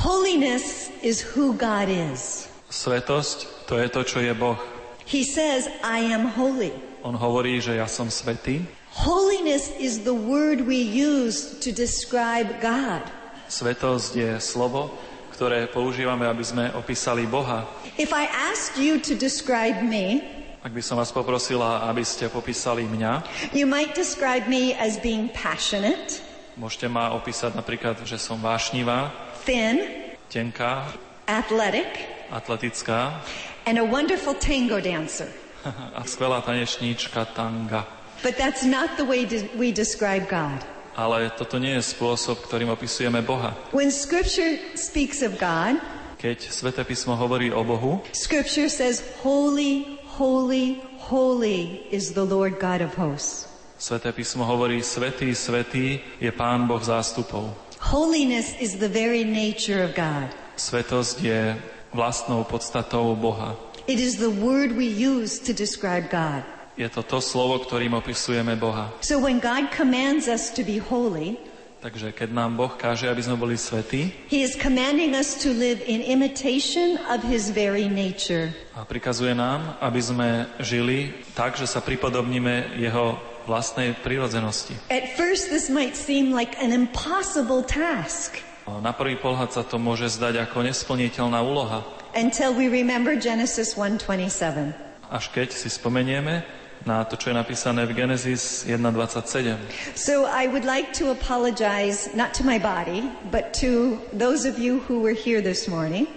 [0.00, 2.48] Holiness is who God is.
[2.70, 4.56] Svetosť, to je to, čo je Boh.
[5.04, 6.70] He says, I am holy.
[7.02, 8.62] On hovorí, že ja som svetý.
[8.94, 13.02] Holiness is the word we use to describe God.
[13.50, 14.94] Svetosť je slovo,
[15.34, 17.66] ktoré používame, aby sme opísali Boha.
[17.98, 20.22] If I asked you to describe me,
[20.60, 23.26] Ak by som vás poprosila, aby ste popísali mňa,
[23.56, 26.22] you might describe me as being passionate,
[26.54, 29.10] môžete ma opísať napríklad, že som vášnivá,
[29.42, 29.82] thin,
[30.30, 30.86] tenká,
[31.26, 31.88] athletic,
[32.30, 33.18] atletická
[33.66, 35.26] and a wonderful tango dancer.
[35.98, 37.82] a skvelá tanečníčka tanga.
[38.22, 39.24] But that's not the way
[39.56, 40.60] we describe God.
[40.98, 43.54] Ale toto nie je spôsob, ktorým opisujeme Boha.
[43.70, 45.78] When scripture speaks of God,
[46.20, 52.84] Keď Sveté písmo hovorí o Bohu, scripture says, Holy, holy, holy is the Lord God
[52.84, 53.48] of hosts.
[53.80, 57.56] Sveté písmo hovorí, svetý, svetý je Pán Boh zástupov.
[57.80, 60.28] Holiness is the very nature of God.
[60.60, 61.56] Svetosť je
[61.96, 63.56] vlastnou podstatou Boha.
[63.88, 66.44] It is the word we use to describe God.
[66.80, 68.88] Je to to slovo, ktorým opisujeme Boha.
[69.04, 71.36] So when God commands us to be holy,
[71.80, 75.80] Takže keď nám Boh káže, aby sme boli svetí, He is commanding us to live
[75.84, 78.52] in imitation of His very nature.
[78.76, 80.28] a prikazuje nám, aby sme
[80.60, 84.72] žili tak, že sa pripodobníme jeho vlastnej prírodzenosti.
[84.88, 90.08] At first, this might seem like an impossible task Na prvý pohľad sa to môže
[90.16, 91.84] zdať ako nesplniteľná úloha,
[92.16, 94.72] until we remember Genesis 1:27.
[95.12, 99.56] až keď si spomenieme na to, čo je napísané v Genesis 1.27.
[99.96, 104.80] So I would like to apologize not to my body, but to those of you
[104.88, 106.08] who were here this morning.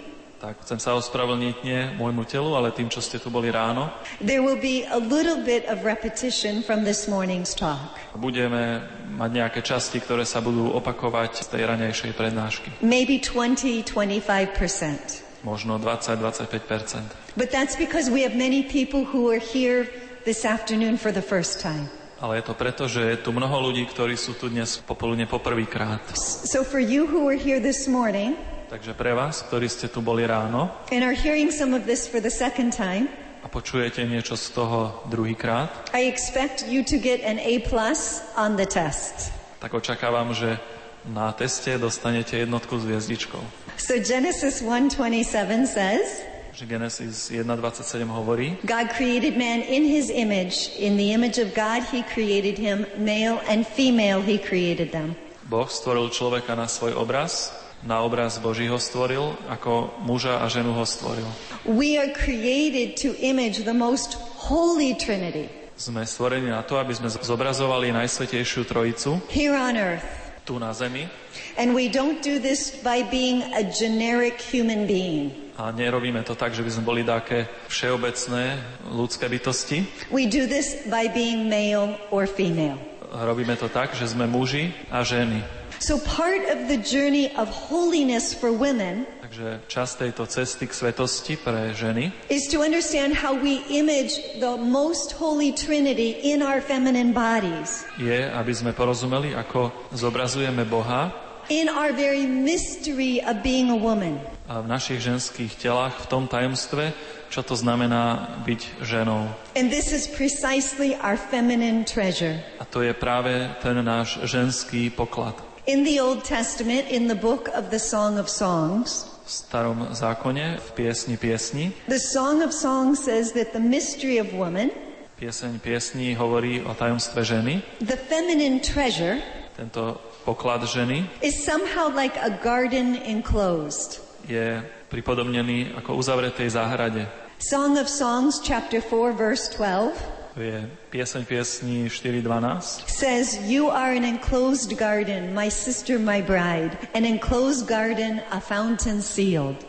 [0.44, 3.88] Tak chcem sa ospravedlniť nie môjmu telu, ale tým, čo ste tu boli ráno.
[4.20, 7.96] There will be a little bit of repetition from this morning's talk.
[8.12, 8.84] Budeme
[9.16, 12.68] mať nejaké časti, ktoré sa budú opakovať z tej ranejšej prednášky.
[12.84, 15.48] Maybe 20, 25%.
[15.48, 17.36] Možno 20-25%.
[17.40, 19.88] But that's because we have many people who are here
[20.24, 21.88] this afternoon for the first time.
[22.20, 26.00] Ale je to preto, že je tu mnoho ľudí, ktorí sú tu dnes popoludne poprvýkrát.
[26.16, 28.34] So for you who are here this morning
[28.74, 32.18] Takže pre vás, ktorí ste tu boli ráno and are hearing some of this for
[32.18, 33.06] the second time,
[33.44, 38.56] a počujete niečo z toho druhýkrát, I expect you to get an A plus on
[38.56, 39.30] the test.
[39.60, 40.56] tak očakávam, že
[41.04, 43.42] na teste dostanete jednotku s hviezdičkou.
[43.76, 46.24] So Genesis 1:27 says,
[46.54, 50.70] Že Genesis 1.27 hovorí, God created man in his image.
[50.78, 55.18] In the image of God he created him, male and female he created them.
[55.50, 57.50] Boh stvoril človeka na svoj obraz,
[57.82, 61.26] na obraz Boží ho stvoril, ako muža a ženu ho stvoril.
[61.66, 64.14] We are created to image the most
[64.46, 70.06] holy Trinity Sme stvorení na to, aby sme zobrazovali Najsvetejšiu Trojicu here on earth.
[70.46, 71.10] tu na zemi
[71.58, 75.43] And we don't do this by being a generic human being.
[75.54, 78.58] A nerobíme to tak, že by sme boli také všeobecné
[78.90, 79.86] ľudské bytosti.
[80.10, 82.78] We do this by being male or female.
[83.14, 85.42] Robíme to tak, že sme muži a ženy.
[85.78, 91.34] So part of the journey of holiness for women Takže časť tejto cesty k svetosti
[91.34, 97.10] pre ženy is to understand how we image the most holy Trinity in our feminine
[97.10, 101.10] bodies, je, aby sme porozumeli, ako zobrazujeme Boha
[101.50, 104.22] in our very mystery of being a woman.
[104.44, 106.92] V našich ženských telách v tom tajomstve,
[107.32, 109.32] čo to znamená byť ženou.
[109.56, 112.44] And this is precisely our feminine treasure.
[112.60, 113.32] A to je práve
[113.64, 115.34] ten náš ženský poklad.
[115.64, 120.60] In the Old Testament, in the book of the Song of Songs, V starom zákone,
[120.60, 124.68] v piesni piesni, the Song of Songs says that the mystery of woman,
[125.16, 127.64] pieseň piesni hovorí o tajomstve ženy.
[127.80, 129.24] the feminine treasure,
[129.56, 129.96] Tento
[130.28, 134.03] poklad ženy is somehow like a garden enclosed.
[134.28, 137.06] Je pripodobnený ako uzavretej záhrade.
[137.38, 139.94] Song of Songs, chapter 4, verse 12,
[140.34, 142.90] To je pieseň piesni 4.12.
[142.90, 148.98] says, You are an enclosed garden, my sister, my bride, an enclosed garden, a fountain
[148.98, 149.62] sealed.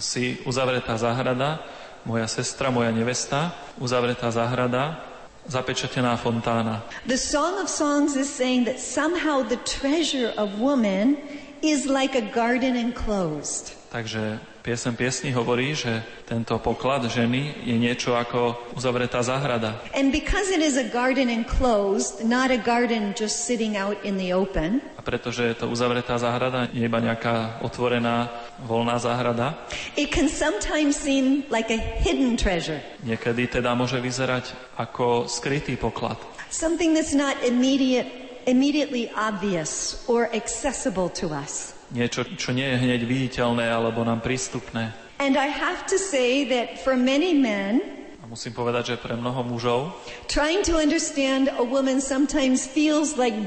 [0.00, 1.60] Si uzavretá záhrada,
[2.08, 5.04] moja sestra, moja nevesta, uzavretá záhrada,
[5.44, 6.80] zapečatená fontána.
[7.04, 11.20] The Song of Songs is saying that somehow the treasure of woman
[11.60, 13.75] is like a garden enclosed.
[13.86, 19.78] Takže piesem piesni hovorí, že tento poklad ženy je niečo ako uzavretá záhrada.
[19.94, 24.34] And because it is a garden enclosed, not a garden just sitting out in the
[24.34, 28.26] open, A pretože je to uzavretá záhrada, nie iba nejaká otvorená,
[28.66, 29.54] voľná záhrada,
[29.94, 34.50] it can sometimes seem like a hidden treasure, niekedy teda môže vyzerať
[34.82, 36.18] ako skrytý poklad.
[36.50, 38.10] something that's not immediate,
[38.50, 41.75] immediately obvious or accessible to us.
[41.94, 44.90] Niečo, čo nie je hneď viditeľné alebo nám prístupné.
[45.22, 47.80] And I have to say that for many men,
[48.20, 49.94] A musím povedať, že pre mnoho mužov
[50.26, 53.38] trying to understand a woman sometimes feels like,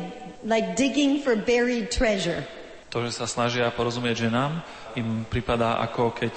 [0.47, 2.47] like digging for buried treasure.
[2.89, 4.63] to, že sa snažia porozumieť ženám,
[4.97, 6.35] im pripadá ako keď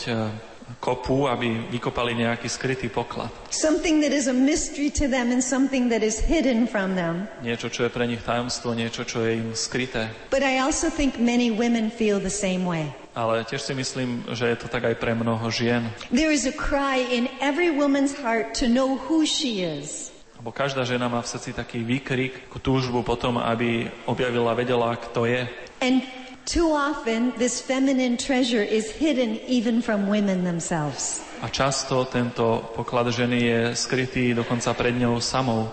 [0.83, 3.31] kopú, aby vykopali nejaký skrytý poklad.
[3.55, 7.31] Something that is a mystery to them and something that is hidden from them.
[7.45, 10.11] Niečo, čo je pre nich tajomstvo, niečo, čo je im skryté.
[10.35, 12.91] But I also think many women feel the same way.
[13.13, 15.93] Ale tiež si myslím, že je to tak aj pre mnoho žien.
[16.09, 20.09] There is a cry in every woman's heart to know who she is.
[20.43, 25.47] Lebo každá žena má v srdci taký výkrik, túžbu potom, aby objavila, vedela, kto je.
[25.79, 26.03] And
[26.45, 31.23] Too often, this feminine treasure is hidden even from women themselves.
[31.43, 35.71] A často tento poklad ženy je skrytý dokonca pred ňou samou.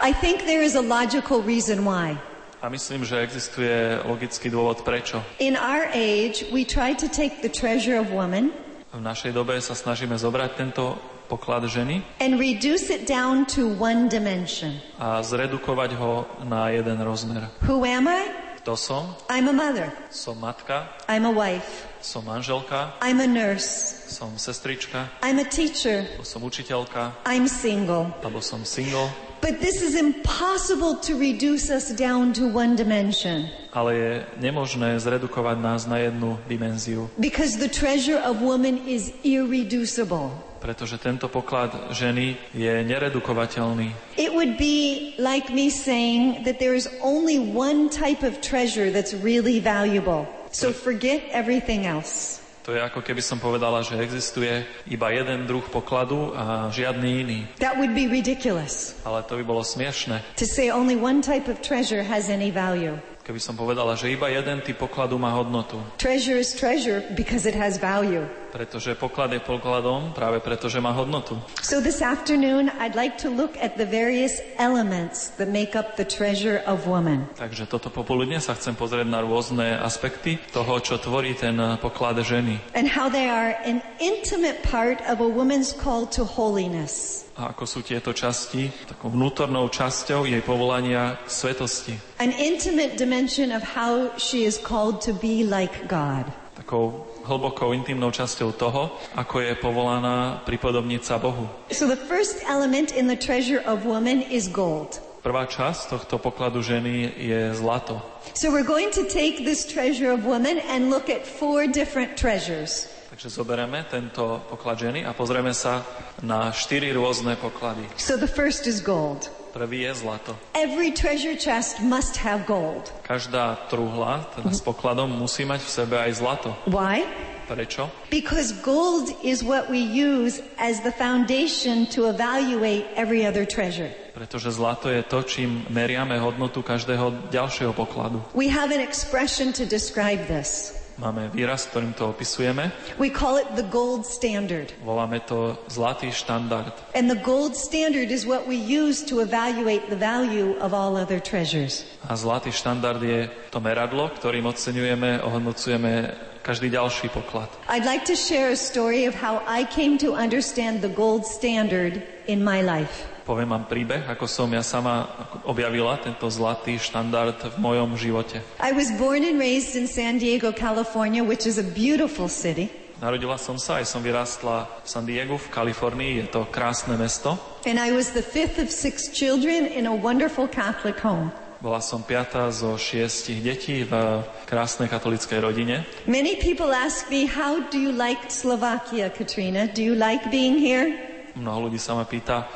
[0.00, 2.20] I think there is a logical reason why.
[2.60, 5.24] A myslím, že existuje logický dôvod prečo.
[5.40, 8.52] In our age, we try to take the treasure of woman
[8.90, 10.98] V našej dobe sa snažíme zobrať tento
[11.30, 14.82] poklad ženy and reduce it down to one dimension.
[14.98, 17.46] a zredukovať ho na jeden rozmer.
[17.70, 18.39] Who am I?
[18.60, 19.16] Kto som?
[19.32, 19.88] I'm a mother.
[20.12, 21.88] Som matka, I'm a wife.
[22.04, 24.04] som manželka, I'm a nurse.
[24.08, 26.04] som sestrička, I'm a teacher.
[26.12, 28.12] alebo som učiteľka, I'm single.
[28.20, 29.08] alebo som single.
[29.40, 35.56] But this is impossible to reduce us down to one dimension Ale je nemožné zredukovať
[35.56, 40.36] nás na jednu dimenziu, because the treasure of woman is irreducible.
[40.60, 44.16] Pretože tento poklad ženy je neredukovateľný.
[44.20, 49.16] It would be like me saying that there is only one type of treasure that's
[49.16, 50.28] really valuable.
[50.52, 52.40] So forget everything else.
[52.68, 57.38] To je ako keby som povedala, že existuje iba jeden druh pokladu a žiadny iný.
[57.56, 61.64] That would be ridiculous Ale to by bolo smiešne, to say only one type of
[61.64, 63.00] treasure has any value.
[63.30, 65.78] Keby som povedala, že iba jeden typ pokladu má hodnotu.
[66.02, 68.26] Treasure is treasure because it has value.
[68.50, 71.38] Pretože poklad je pokladom práve preto, že má hodnotu.
[71.62, 76.02] So this afternoon, I'd like to look at the various elements that make up the
[76.02, 77.30] treasure of woman.
[77.38, 82.58] Takže toto popoludne sa chcem pozrieť na rôzne aspekty toho, čo tvorí ten poklad ženy.
[82.74, 87.22] and how they are an intimate part of a woman's call to holiness.
[87.40, 91.96] A ako sú tieto časti takou vnútornou časťou jej povolania k svetosti.
[92.20, 96.28] An intimate dimension of how she is called to be like God.
[96.52, 101.48] Takou hlbokou intimnou časťou toho, ako je povolaná pripodobniť sa Bohu.
[101.72, 105.00] So the first element in the treasure of woman is gold.
[105.24, 108.04] Prvá časť tohto pokladu ženy je zlato.
[108.36, 112.84] So we're going to take this treasure of woman and look at four different treasures.
[113.20, 115.84] Takže zoberieme tento poklad ženy a pozrieme sa
[116.24, 117.84] na štyri rôzne poklady.
[118.00, 119.28] So the first is gold.
[119.52, 120.32] Prvý je zlato.
[120.56, 122.88] Every treasure chest must have gold.
[123.04, 126.56] Každá truhla, teda s pokladom, musí mať v sebe aj zlato.
[126.64, 127.04] Why?
[127.44, 127.92] Prečo?
[128.08, 133.92] Because gold is what we use as the foundation to evaluate every other treasure.
[134.16, 138.24] Pretože zlato je to, čím meriame hodnotu každého ďalšieho pokladu.
[138.32, 140.79] We have an expression to describe this.
[141.00, 142.68] Máme výraz, ktorým to opisujeme.
[143.00, 144.76] We call it the gold standard.
[144.84, 146.76] Voláme to zlatý štandard.
[146.92, 151.16] And the gold standard is what we use to evaluate the value of all other
[151.16, 151.88] treasures.
[152.04, 156.12] A zlatý štandard je to meradlo, ktorým oceňujeme, ohodnocujeme
[156.44, 157.48] každý ďalší poklad.
[157.72, 162.04] I'd like to share a story of how I came to understand the gold standard
[162.28, 163.08] in my life.
[163.30, 165.06] Poviem vám príbeh, ako som ja sama
[165.46, 168.42] objavila tento zlatý štandard v mojom živote.
[168.58, 172.66] I was born and raised in San Diego, California, which is a beautiful city.
[172.98, 177.38] Narodila som sa, aj som vyrástla v San Diego v Kalifornii, je to krásne mesto.
[177.62, 181.30] And I was the fifth of six children in a wonderful Catholic home.
[181.62, 185.86] Bola som piatá zo šiestich detí v krásnej katolickej rodine.
[186.10, 189.70] Many people ask me, How do you like Slovakia, Katrina?
[189.70, 190.90] Do you like being here?
[191.38, 192.50] Mnoho ľudí sa ma pýta,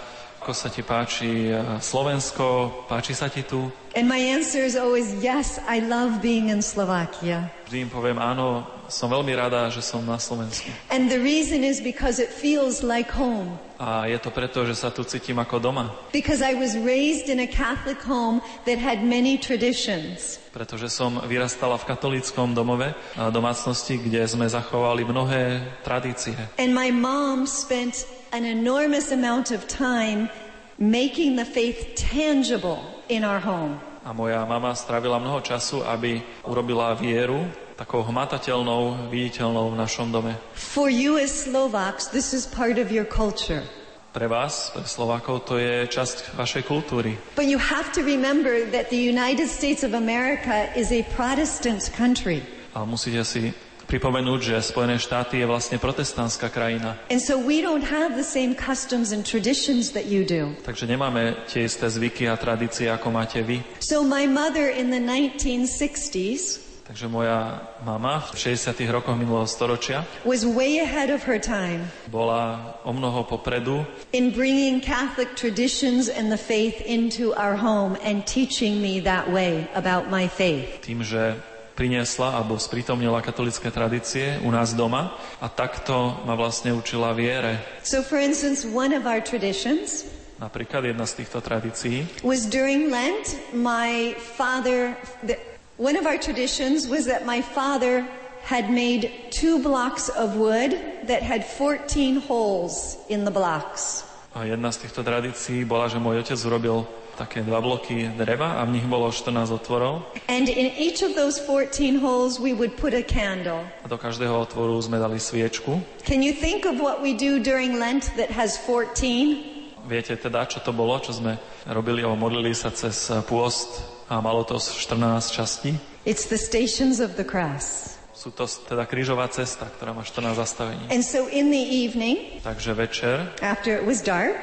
[0.45, 3.73] ako sa ti páči eh, Slovensko, páči sa ti tu?
[3.97, 7.49] And my answer is always, Yes, I love being in Slovakia.
[7.65, 10.69] Vždy im poviem, áno, som veľmi rada, že som na Slovensku.
[10.93, 13.57] And the reason is because it feels like home.
[13.81, 15.89] A je to preto, že sa tu cítim ako doma.
[16.13, 20.37] Because I was raised in a Catholic home that had many traditions.
[20.53, 26.37] Pretože som vyrastala v katolíckom domove a domácnosti, kde sme zachovali mnohé tradície.
[26.61, 28.05] And my mom spent
[28.35, 30.29] an enormous amount of time
[30.77, 33.79] making the faith tangible in our home.
[34.03, 37.47] A moja mama strávila mnoho času, aby urobila vieru
[37.79, 40.35] takou hmatateľnou, viditeľnou v našom dome.
[40.53, 43.63] For you as Slovaks, this is part of your culture.
[44.11, 47.15] Pre vás, pre Slovákov, to je časť vašej kultúry.
[47.39, 52.43] But you have to remember that the United States of America is a Protestant country.
[52.75, 53.55] Ale musíte si
[53.95, 56.99] pripomenúť, že Spojené štáty je vlastne protestantská krajina.
[57.07, 60.51] And so we don't have the same customs and traditions that you do.
[60.67, 63.63] Takže nemáme tie isté zvyky a tradície, ako máte vy.
[63.79, 68.77] So my mother in the 1960s Takže moja mama v 60.
[68.93, 74.85] rokoch minulého storočia was way ahead of her time bola o mnoho popredu in bringing
[74.85, 80.29] Catholic traditions and the faith into our home and teaching me that way about my
[80.29, 80.85] faith.
[80.85, 81.41] tým, že
[81.75, 87.59] priniesla alebo sprítomnila katolické tradície u nás doma a takto ma vlastne učila viere.
[87.83, 93.39] So for instance, one of our traditions Napríklad jedna z týchto tradícií was during Lent,
[93.55, 95.39] my father, the,
[95.79, 98.07] One of our traditions was that my father
[98.47, 100.79] had made two blocks of wood
[101.11, 104.05] that had 14 holes in the blocks.
[104.35, 108.67] A jedna z týchto tradícií bola, že môj otec urobil také dva bloky dreva a
[108.67, 110.03] v nich bolo 14 otvorov.
[110.27, 113.63] And in each of those 14 holes, we would put a candle.
[113.83, 115.79] A do každého otvoru sme dali sviečku.
[116.03, 119.55] Can you think of what we do during Lent that has 14?
[119.85, 121.37] Viete teda, čo to bolo, čo sme
[121.69, 124.97] robili, alebo modlili sa cez pôst a malo to 14
[125.29, 125.77] častí?
[126.09, 127.97] It's the stations of the cross.
[128.15, 130.85] Sú to teda krížová cesta, ktorá má 14 zastavení.
[130.89, 134.41] And so in the evening, Takže večer, after it was dark,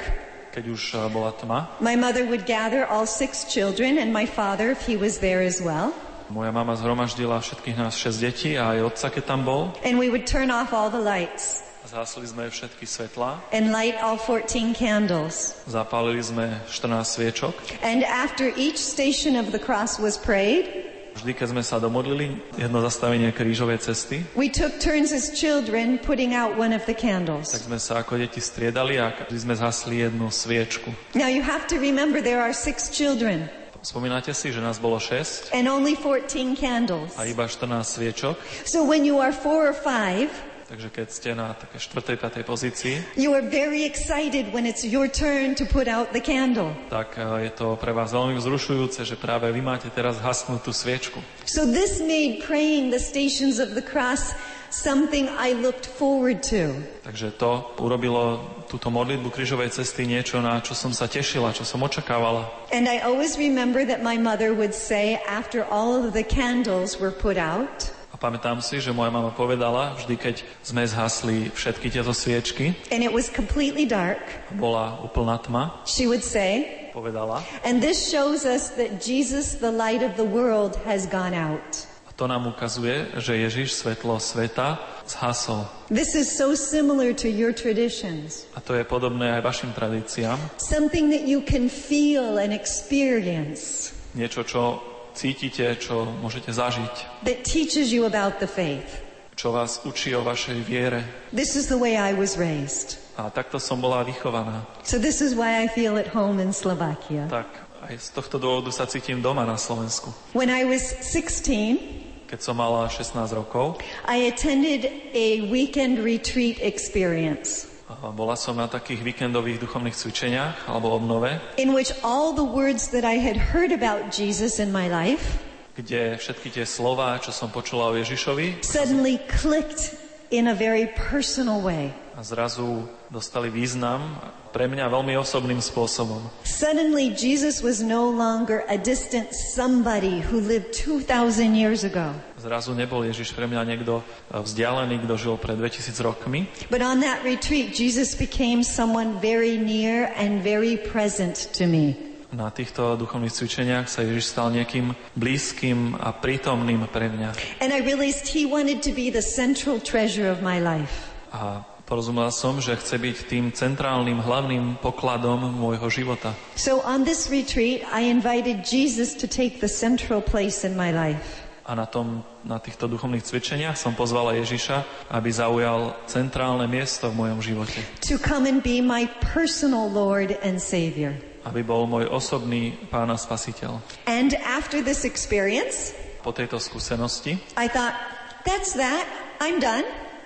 [0.52, 4.70] keď už eh, bola tma, my mother would gather all six children and my father,
[4.70, 5.96] if he was there as well.
[6.32, 9.62] moja mama zhromaždila všetkých nás 6 detí a aj otca, keď tam bol.
[9.84, 14.16] And we would turn off all the lights Zhasli sme všetky svetlá, and light all
[14.16, 15.58] 14 candles.
[15.66, 17.52] zapálili sme 14 sviečok.
[17.82, 22.80] And after each station of the cross was prayed, Vždy, keď sme sa domodlili, jedno
[22.80, 27.52] zastavenie krížovej cesty, we took turns as children putting out one of the tak candles.
[27.52, 30.88] sme sa ako deti striedali a každý sme zhasli jednu sviečku.
[31.12, 33.52] Now you have to remember there are six children
[33.82, 37.18] Spomínate si, že nás bolo 6 and only 14 candles.
[37.18, 40.30] a iba 14 sviečok, So when you are four or five,
[40.72, 42.16] takže keď ste na také 4.
[42.16, 42.48] 5.
[42.48, 46.72] pozícii, you are very excited when it's your turn to put out the candle.
[46.88, 50.72] tak eh, je to pre vás veľmi vzrušujúce, že práve vy máte teraz hasnúť tú
[50.72, 51.20] sviečku.
[51.44, 54.32] So this made praying the stations of the cross
[54.72, 56.72] something I looked forward to.
[57.04, 58.40] Takže to urobilo
[58.72, 62.48] túto modlitbu krížovej cesty niečo, na čo som sa tešila, čo som očakávala.
[62.72, 67.12] And I always remember that my mother would say after all of the candles were
[67.12, 67.92] put out,
[68.22, 73.10] pamätám si, že moja mama povedala, vždy keď sme zhasli všetky tieto sviečky, and it
[73.10, 74.22] was completely dark,
[74.54, 80.06] bola úplná tma, she would say, povedala, and this shows us that Jesus, the light
[80.06, 81.90] of the world, has gone out.
[82.06, 84.76] a to nám ukazuje, že Ježiš, svetlo sveta,
[85.08, 85.64] zhasol.
[85.88, 88.44] This is so similar to your traditions.
[88.52, 90.36] A to je podobné aj vašim tradíciám.
[90.60, 97.92] Something that you can feel and experience Niečo, čo cítite, čo môžete zažiť, that teaches
[97.92, 99.00] you about the faith.
[99.36, 101.02] čo vás učí o vašej viere.
[101.32, 103.00] This is the way I was raised.
[103.16, 104.64] A takto som bola vychovaná.
[104.84, 107.28] So this is why I feel at home in Slovakia.
[107.28, 107.48] Tak
[107.88, 110.12] aj z tohto dôvodu sa cítim doma na Slovensku.
[110.36, 113.76] When I was 16, Keď som mala 16 rokov,
[114.08, 117.71] I attended a weekend retreat experience
[118.12, 123.04] bola som na takých víkendových duchovných cvičeniach alebo obnove, in which all the words that
[123.04, 127.88] I had heard about Jesus in my life kde všetky tie slová, čo som počula
[127.88, 129.96] o Ježišovi, suddenly clicked
[130.28, 131.96] in a very personal way.
[132.12, 134.20] a zrazu dostali význam
[134.52, 136.20] pre mňa veľmi osobným spôsobom.
[136.44, 142.12] Suddenly, Jesus was no longer a distant somebody who lived 2,000 years ago.
[142.42, 144.02] Zrazu nebol Ježiš pre mňa niekto
[144.34, 150.10] vzdialený, kto žil pred 2000 rokmi, But on that retreat, Jesus became someone very near
[150.18, 151.94] and very present to me.
[152.34, 157.62] Na týchto duchovných cvičeniach sa Ježiš stal niekým blízkym a prítomným pre mňa.
[157.62, 161.12] And I realized he wanted to be the central treasure of my life.
[161.30, 166.34] A porozumel som, že chce byť tým centrálnym, hlavným pokladom môjho života.
[166.58, 171.44] So on this retreat, I invited Jesus to take the central place in my life.
[171.68, 177.18] A na, tom, na týchto duchovných cvičeniach som pozvala Ježiša, aby zaujal centrálne miesto v
[177.26, 177.78] mojom živote.
[178.10, 181.14] To come and be my personal Lord and Savior.
[181.42, 183.82] Aby bol môj osobný pán a spasiteľ.
[184.06, 187.98] And after this experience, Po tejto skúsenosti I thought,
[188.46, 189.06] that's that.
[189.42, 189.82] I'm done.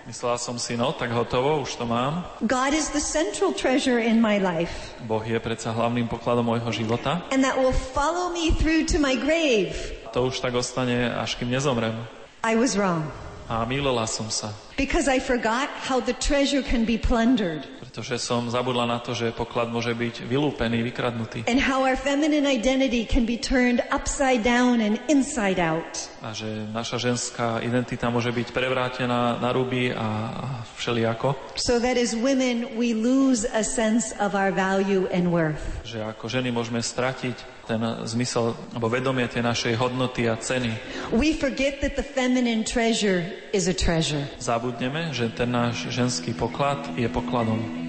[0.06, 2.22] myslela som si, no tak hotovo, už to mám.
[2.46, 4.94] God is the central treasure in my life.
[5.02, 7.26] Boh je predsa hlavným pokladom môjho života.
[7.34, 9.74] And that will follow me through to my grave.
[10.16, 11.92] To už tak ostane, až kým nezomrem.
[12.40, 13.04] I was wrong.
[13.52, 17.64] A mýlila som sa, Because I forgot how the treasure can be plundered.
[17.96, 21.48] pretože som zabudla na to, že poklad môže byť vylúpený, vykradnutý.
[21.48, 26.04] And how our feminine identity can be turned upside down and inside out.
[26.20, 26.44] A že
[26.76, 30.46] naša ženská identita môže byť prevrátená na ruby a, a
[30.76, 31.56] všelijako.
[31.56, 35.64] So that as women, we lose a sense of our value and worth.
[35.88, 40.70] Že ako ženy môžeme stratiť ten zmysel, alebo vedomie tej našej hodnoty a ceny.
[41.10, 44.22] We forget that the feminine treasure is a treasure.
[44.66, 47.85] Zabudneme, že ten náš ženský poklad je pokladom.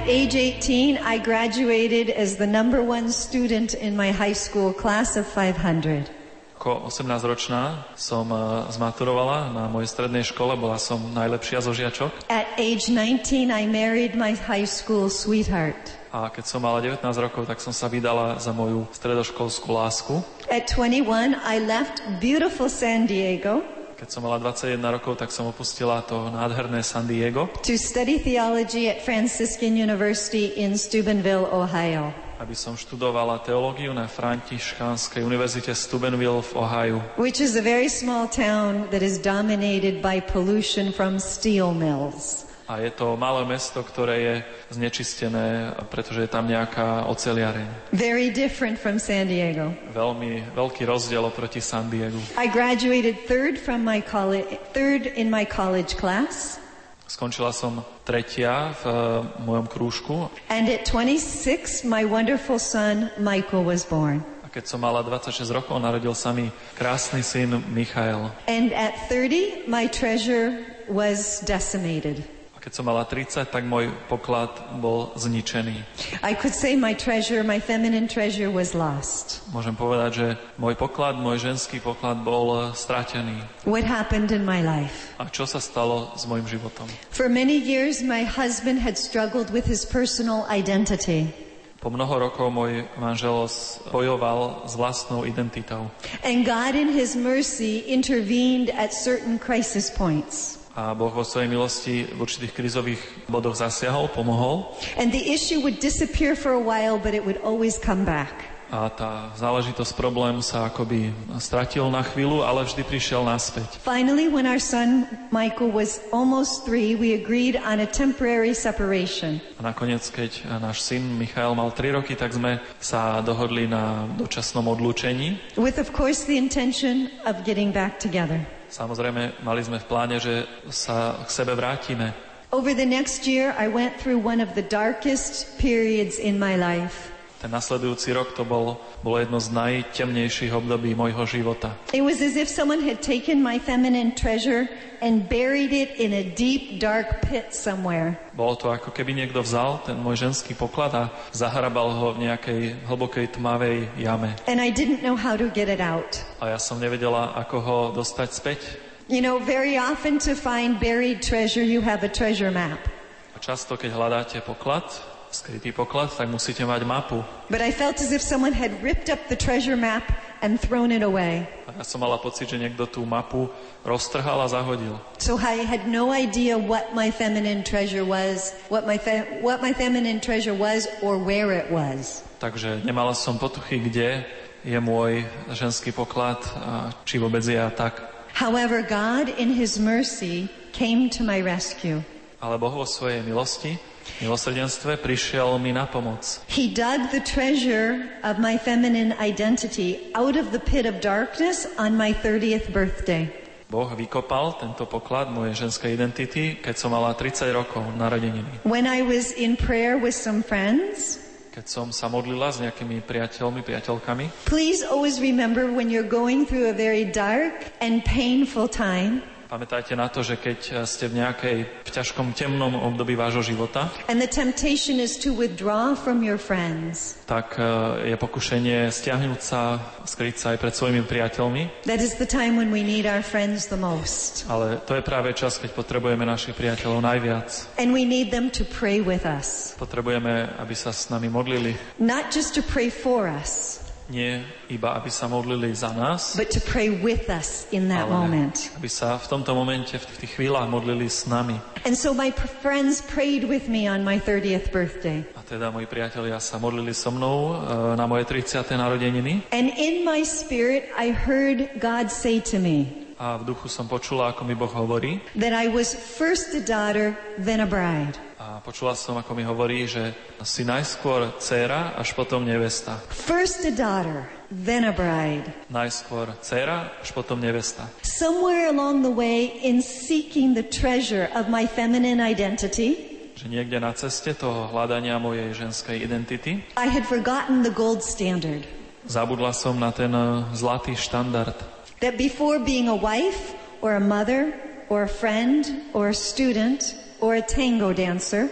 [0.00, 5.12] At age 18, I graduated as the number one student in my high school class
[5.12, 6.08] of 500.
[6.56, 8.40] Ako 18-ročná som eh,
[8.72, 12.32] zmaturovala na mojej strednej škole, bola som najlepšia zo žiačok.
[12.32, 15.76] At age 19, I married my high school sweetheart.
[16.16, 20.24] A keď som mala 19 rokov, tak som sa vydala za moju stredoškolskú lásku.
[20.48, 23.60] At 21, I left beautiful San Diego
[24.00, 28.88] Keď som mala 21 rokov, tak som opustila to nádherné San Diego, to study theology
[28.88, 32.08] at Franciscan University in Steubenville, Ohio.
[32.40, 36.96] aby som študovala teológiu na Františkánskej univerzite Steubenville v Ohio.
[37.20, 42.48] which is a very small town that is dominated by pollution from steel mills.
[42.70, 44.34] A je to malé mesto, ktoré je
[44.78, 47.90] znečistené, pretože je tam nejaká oceliareň.
[47.90, 49.74] Very different from San Diego.
[49.90, 52.22] Veľmi veľký rozdiel oproti San Diego.
[52.38, 56.62] I graduated third from my college, third in my college class,
[57.10, 58.96] Skončila som tretia v eh,
[59.42, 64.22] mojom krúžku and at 26, my wonderful son Michael was born.
[64.46, 68.30] a keď som mala 26 rokov, narodil sa mi krásny syn Michael.
[68.46, 72.22] And at 30, my treasure was decimated.
[72.60, 74.52] Keď som mala 30, tak môj poklad
[74.84, 75.80] bol zničený.
[76.20, 79.40] I could say my treasure, my feminine treasure, was lost.
[79.48, 80.26] Môžem povedať, že
[80.60, 83.40] môj poklad, môj ženský poklad bol eh, stratený.
[83.64, 85.16] What happened in my life?
[85.16, 86.84] A čo sa stalo s môjim životom?
[87.08, 91.32] For many years, my husband had struggled with his personal identity.
[91.80, 93.48] Po mnoho rokov môj manžel
[93.88, 95.88] bojoval s vlastnou identitou.
[96.20, 100.59] And God, in His mercy, intervened at certain crisis points.
[100.80, 104.72] A Boh vo svojej milosti v určitých krizových bodoch zasiahol, pomohol.
[104.96, 108.32] And the issue would disappear for a while, but it would always come back.
[108.70, 113.76] A tá záležitosť, problém sa akoby stratil na chvíľu, ale vždy prišiel naspäť.
[113.82, 119.42] Finally, when our son Michael was almost three, we agreed on a temporary separation.
[119.58, 124.64] A nakoniec, keď náš syn Michael mal 3 roky, tak sme sa dohodli na dočasnom
[124.64, 125.36] odlúčení.
[125.60, 128.40] With, of course, the intention of getting back together.
[128.70, 132.14] Samozrejme, mali sme v pláne, že sa k sebe vrátime.
[132.54, 137.10] Over the next year, I went through one of the darkest periods in my life.
[137.40, 141.72] Ten nasledujúci rok to bol, bolo jedno z najtemnejších období môjho života.
[141.96, 144.68] It was as if someone had taken my feminine treasure
[145.00, 148.20] and buried it in a deep, dark pit somewhere.
[148.36, 152.60] Bolo to ako keby niekto vzal ten môj ženský poklad a zahrabal ho v nejakej
[152.84, 154.36] hlbokej tmavej jame.
[154.44, 156.20] And I didn't know how to get it out.
[156.44, 158.60] A ja som nevedela, ako ho dostať späť.
[159.08, 162.84] You know, very often to find buried treasure, you have a treasure map.
[163.32, 164.84] A často, keď hľadáte poklad,
[165.30, 167.22] skrytý poklad, tak musíte mať mapu.
[167.48, 170.04] But I felt as if someone had ripped up the treasure map
[170.42, 171.46] and thrown it away.
[171.70, 173.46] A ja som mala pocit, že niekto tú mapu
[173.86, 174.98] roztrhal a zahodil.
[175.22, 179.70] So I had no idea what my feminine treasure was, what my, fe- what my
[179.70, 182.26] feminine treasure was, or where it was.
[182.42, 184.24] Takže nemala som potuchy, kde
[184.64, 188.00] je môj ženský poklad, a či vôbec je a tak.
[188.36, 192.00] However, God, in His mercy, came to my rescue.
[192.40, 193.76] Ale Boh vo svojej milosti,
[194.20, 196.44] milosrdenstve prišiel mi na pomoc.
[196.46, 201.96] He dug the treasure of my feminine identity out of the pit of darkness on
[201.96, 203.32] my 30th birthday.
[203.70, 208.66] Boh vykopal tento poklad mojej ženskej identity, keď som mala 30 rokov narodeniny.
[208.66, 213.66] When I was in prayer with some friends, Keď som sa modlila s nejakými priateľmi,
[213.66, 219.98] priateľkami, please always remember when you're going through a very dark and painful time pamätajte
[219.98, 224.30] na to, že keď ste v nejakej v ťažkom temnom období vášho života, and the
[224.30, 227.18] temptation is to withdraw from your friends.
[227.26, 232.30] tak e, je pokušenie stiahnuť sa, skryť sa aj pred svojimi priateľmi, That is the
[232.30, 234.46] time when we need our friends the most.
[234.46, 237.50] ale to je práve čas, keď potrebujeme našich priateľov najviac.
[237.74, 239.74] And we need them to pray with us.
[239.74, 241.74] Potrebujeme, aby sa s nami modlili.
[241.98, 246.58] Not just to pray for us, Nie iba, aby sa modlili za nás, but to
[246.58, 248.74] pray with us in that ale moment.
[248.74, 251.54] aby sa v tomto momente, v tých chvíľach modlili s nami.
[251.86, 255.22] And so my friends prayed with me on my 30th birthday.
[255.38, 258.66] A teda moji priatelia sa modlili so mnou e, na moje 30.
[258.74, 263.84] narodeniny And in my spirit, I heard God say to me a v duchu som
[263.84, 268.16] počula, ako mi Boh hovorí that I was first a daughter, then a bride.
[268.50, 270.10] A počula som, ako mi hovorí, že
[270.42, 272.98] si najskôr dcéra, až potom nevesta.
[273.06, 275.46] First a daughter, then a bride.
[275.70, 277.86] Najskôr dcéra, až potom nevesta.
[278.02, 283.06] Somewhere along the way, in seeking the treasure of my feminine identity,
[283.40, 288.66] Že niekde na ceste toho hľadania mojej ženskej identity I had forgotten the gold standard.
[289.08, 291.56] zabudla som na ten e, zlatý štandard.
[292.04, 294.52] That before being a wife, or a mother,
[294.92, 295.64] or a friend,
[295.96, 298.48] or a student, or a tango dancer,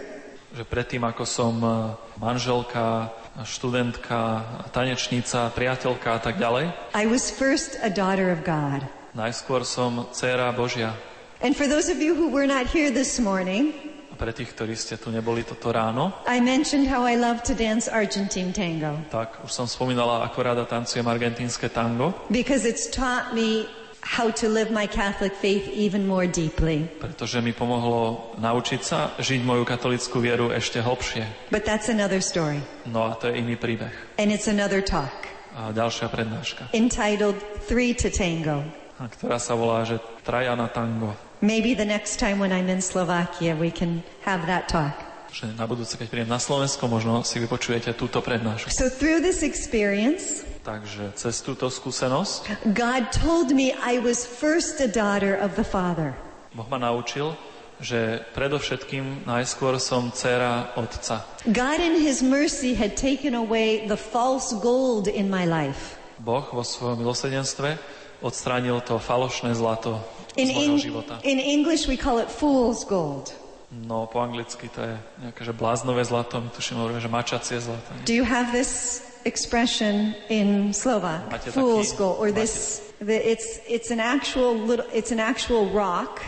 [0.49, 1.69] že predtým, ako som e,
[2.17, 3.13] manželka,
[3.45, 4.41] študentka,
[4.73, 8.81] tanečnica, priateľka a tak ďalej, I was first a daughter of God.
[9.13, 10.93] najskôr som dcéra Božia.
[11.39, 13.71] And for those of you who were not here this morning,
[14.19, 17.87] pre tých, ktorí ste tu neboli toto ráno, I mentioned how I love to dance
[17.87, 23.63] Argentine tango tak už som spomínala, ako rada tancujem argentínske tango, because it's taught me
[24.01, 26.87] how to live my Catholic faith even more deeply.
[26.99, 31.51] pretože mi pomohlo naučiť sa žiť moju katolickú vieru ešte hlbšie.
[31.51, 32.63] But that's another story.
[32.87, 33.91] No a to je iný príbeh.
[34.19, 35.11] And it's another talk
[35.57, 37.35] A ďalšia prednáška, entitled
[37.67, 38.63] Three to Tango.
[38.99, 41.15] a ktorá sa volá, že Traja na tango.
[41.41, 45.08] Maybe the next time when I'm in Slovakia, we can have that talk.
[45.29, 48.73] Že na budúce, keď prídem na Slovensko, možno si vypočujete túto prednášku.
[48.73, 54.89] So through this experience, Takže cez túto skúsenosť God told me I was first a
[54.91, 56.13] daughter of the Father.
[56.51, 57.37] Boh ma naučil,
[57.79, 61.23] že predovšetkým najskôr som dcera otca.
[61.47, 65.95] God in His mercy had taken away the false gold in my life.
[66.19, 67.79] Boh vo svojom milosrdenstve
[68.19, 70.03] odstránil to falošné zlato
[70.35, 71.13] In, z môjho života.
[71.23, 73.31] in English, we call it fool's gold.
[73.69, 77.93] No po anglicky to je nejaké, že bláznové zlato, my tuším, hovoríme, že mačacie zlato.
[78.01, 81.29] Do you have this expression in Slovak?
[81.29, 82.81] Máte Fool's gold, or máte- this?
[82.97, 84.89] The, it's it's an actual little.
[84.91, 86.19] It's an actual rock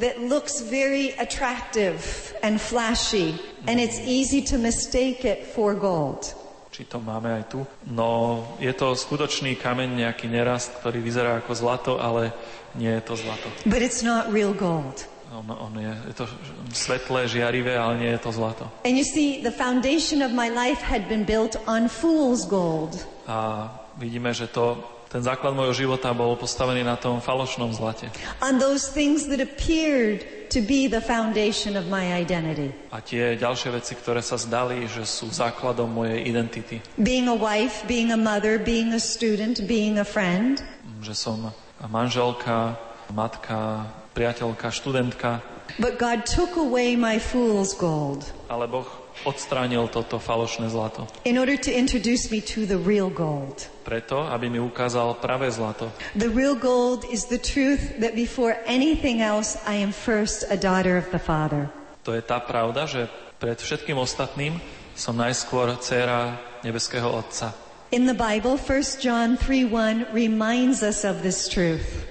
[0.00, 3.36] that looks very attractive and flashy,
[3.68, 6.34] and it's easy to mistake it for gold.
[6.72, 7.60] Či to máme aj tu.
[7.90, 12.32] No je to skutočný kameň, nejaký nerast, ktorý vyzerá ako zlato, ale
[12.74, 13.46] nie je to zlato.
[13.68, 15.04] But it's not real gold.
[15.28, 16.26] On, on je, je to
[16.72, 18.64] svetlé, žiarivé, ale nie je to zlato.
[18.88, 22.96] And you see, the foundation of my life had been built on fool's gold.
[23.28, 23.68] A
[24.00, 24.80] vidíme, že to,
[25.12, 28.08] ten základ môjho života bol postavený na tom falošnom zlate.
[28.40, 32.72] on those things that appeared to be the foundation of my identity.
[32.88, 36.80] A tie ďalšie veci, ktoré sa zdali, že sú základom mojej identity.
[36.96, 40.64] Being a wife, being a mother, being a student, being a friend.
[41.04, 41.38] Že som
[41.84, 42.80] manželka,
[43.12, 45.40] matka, priateľka, študentka.
[45.76, 48.88] But God took away my fool's gold Ale Boh
[49.28, 51.04] odstránil toto falošné zlato.
[51.28, 53.68] in order to introduce me to the real gold.
[53.84, 55.92] Preto, aby mi ukázal pravé zlato.
[56.16, 60.96] The real gold is the truth that before anything else, I am first a daughter
[60.96, 61.68] of the Father.
[62.08, 64.56] To je tá pravda, že pred všetkým ostatným
[64.96, 67.52] som najskôr dcéra nebeského Otca.
[67.92, 72.08] In the Bible, 1 John 3 1 reminds us of this truth,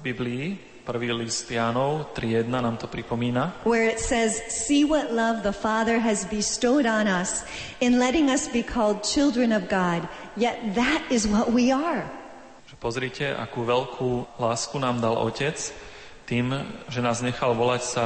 [0.00, 5.52] Biblii, prvý list Jánov 3.1 nám to pripomína, where it says, See what love the
[5.52, 7.44] Father has bestowed on us
[7.84, 10.08] in letting us be called children of God,
[10.40, 12.08] yet that is what we are.
[12.70, 15.58] že pozrite, akú veľkú lásku nám dal Otec
[16.24, 16.54] tým,
[16.86, 18.04] že nás nechal volať sa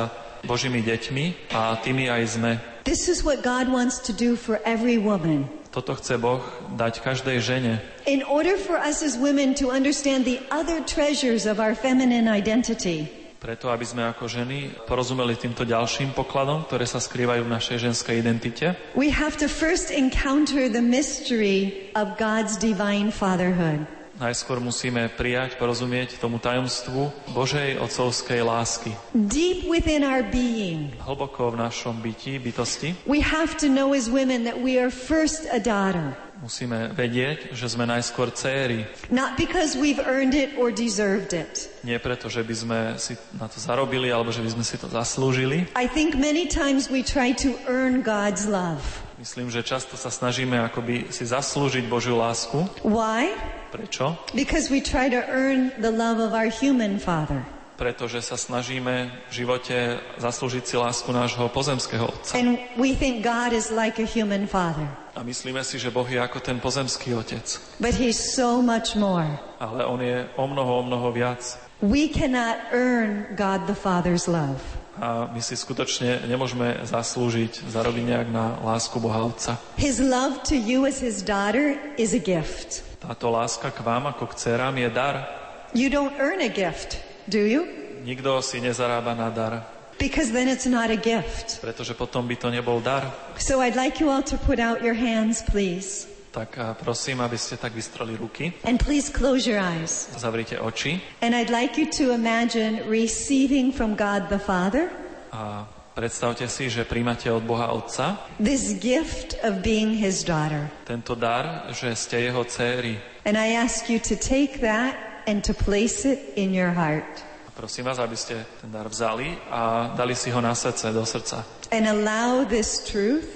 [0.49, 2.53] Božími deťmi a tými aj sme.
[2.89, 5.49] This is what God wants to do for every woman.
[5.75, 6.39] Toto chce Boh
[6.79, 11.59] dať každej žene, In order for us as women to understand the other treasures of
[11.59, 13.11] our feminine identity,
[13.43, 18.23] preto aby sme ako ženy porozumeli týmto ďalším pokladom, ktoré sa skrývajú v našej ženskej
[18.23, 23.91] identite, we have to first encounter the mystery of God's divine fatherhood.
[24.19, 28.95] Najskôr musíme prijať, porozumieť tomu tajomstvu Božej otcovskej lásky.
[29.15, 34.47] Deep within our being, Hlboko v našom byti, bytosti, we have to know as women
[34.47, 38.85] that we are first a daughter, musíme vedieť, že sme najskôr céry.
[39.09, 41.73] not because we've earned it or deserved it.
[41.83, 44.87] Nie preto, že by sme si na to zarobili, alebo že by sme si to
[44.93, 45.67] zaslúžili.
[45.75, 48.83] I think many times we try to earn God's love.
[49.15, 52.61] Myslím, že často sa snažíme akoby si zaslúžiť Božiu lásku.
[52.85, 53.33] Why?
[53.75, 54.15] Prečo?
[54.39, 57.43] Because we try to earn the love of our human father.
[57.75, 62.39] Pretože sa snažíme v živote zaslúžiť si lásku nášho pozemského otca.
[62.39, 64.87] And we think God is like a human father.
[65.19, 67.43] A myslíme si, že Boh je ako ten pozemský otec.
[67.83, 69.27] But he's so much more.
[69.59, 71.59] Ale on je o mnoho, o mnoho viac.
[71.83, 74.63] We cannot earn God the Father's love.
[74.95, 79.59] A my si skutočne nemôžeme zaslúžiť, zarobiť nejak na lásku Boha Otca.
[79.75, 82.87] His love to you as his daughter is a gift.
[83.03, 85.27] Táto láska k vám ako k dcerám je dar.
[85.75, 87.67] You don't earn a gift, do you?
[88.07, 89.67] Nikto si nezarába na dar,
[89.99, 91.59] Because then it's not a gift.
[91.59, 93.11] pretože potom by to nebol dar.
[93.39, 96.07] So I'd like you all to put out your hands, please.
[96.35, 100.11] Tak a prosím, aby ste tak vystrali ruky, And please close your eyes.
[100.19, 104.91] zavrite oči And I'd like you to imagine receiving from God the Father
[105.31, 105.63] a
[105.95, 110.67] predstavte si, že príjmate od Boha Otca this gift of being his daughter.
[110.83, 112.99] tento dar, že ste jeho céry.
[113.23, 114.99] And I ask you to take that
[115.31, 117.07] and to place it in your heart.
[117.55, 121.47] Prosím vás, aby ste ten dar vzali a dali si ho na srdce, do srdca.
[121.71, 123.34] And allow this truth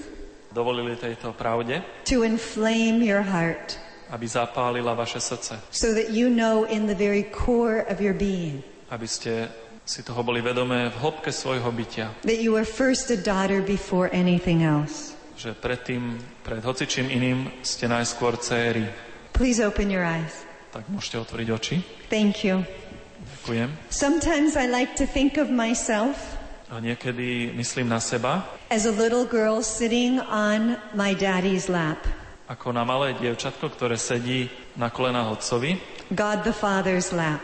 [0.58, 3.78] Dovolili tejto pravde, to inflame your heart
[4.10, 5.54] aby zapálila vaše srdce.
[5.70, 8.58] so that you know in the very core of your being
[8.90, 9.46] Aby ste
[9.84, 12.10] si toho boli vedomé v hĺbke svojho bytia.
[12.24, 15.14] that you are first a daughter before anything else.
[15.38, 18.88] Že predtým, pred hocičím iným ste najskôr céry.
[19.36, 20.42] Please open your eyes.
[20.74, 21.76] Tak môžete otvoriť oči.
[22.10, 22.66] Thank you.
[23.46, 23.70] Ďakujem.
[23.92, 26.37] Sometimes I like to think of myself
[26.68, 31.96] A niekedy myslím na seba, as a little girl sitting on my daddy's lap,
[32.44, 35.80] ako na malé dievčatko, ktoré sedí na kolenách otcovi,
[36.12, 37.40] God the Father's lap.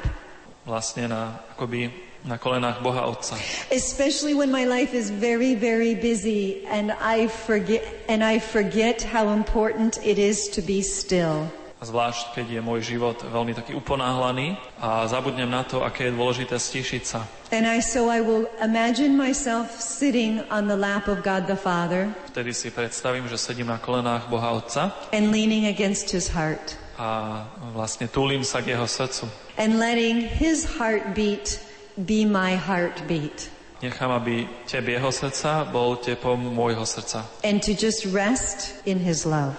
[0.64, 1.92] vlastne na, akoby
[2.24, 3.36] na kolenách Boha Otca.
[3.68, 9.28] Especially when my life is very, very busy and I forget and I forget how
[9.28, 11.52] important it is to be still.
[11.84, 16.56] Zvlášť, keď je môj život veľmi taký uponáhlaný a zabudnem na to, aké je dôležité
[16.56, 17.28] stíšiť sa.
[17.52, 22.08] And I so I will imagine myself sitting on the lap of God the Father
[22.32, 27.42] Vtedy si predstavím, že sedím na kolenách Boha Otca and leaning against his heart a
[27.76, 29.28] vlastne túlim sa k jeho srdcu.
[29.60, 31.60] and letting his heartbeat
[32.00, 33.52] be my heartbeat
[33.84, 37.22] Nechám, aby teb jeho srdca bol tepom môjho srdca.
[37.44, 39.52] and to just rest in his love.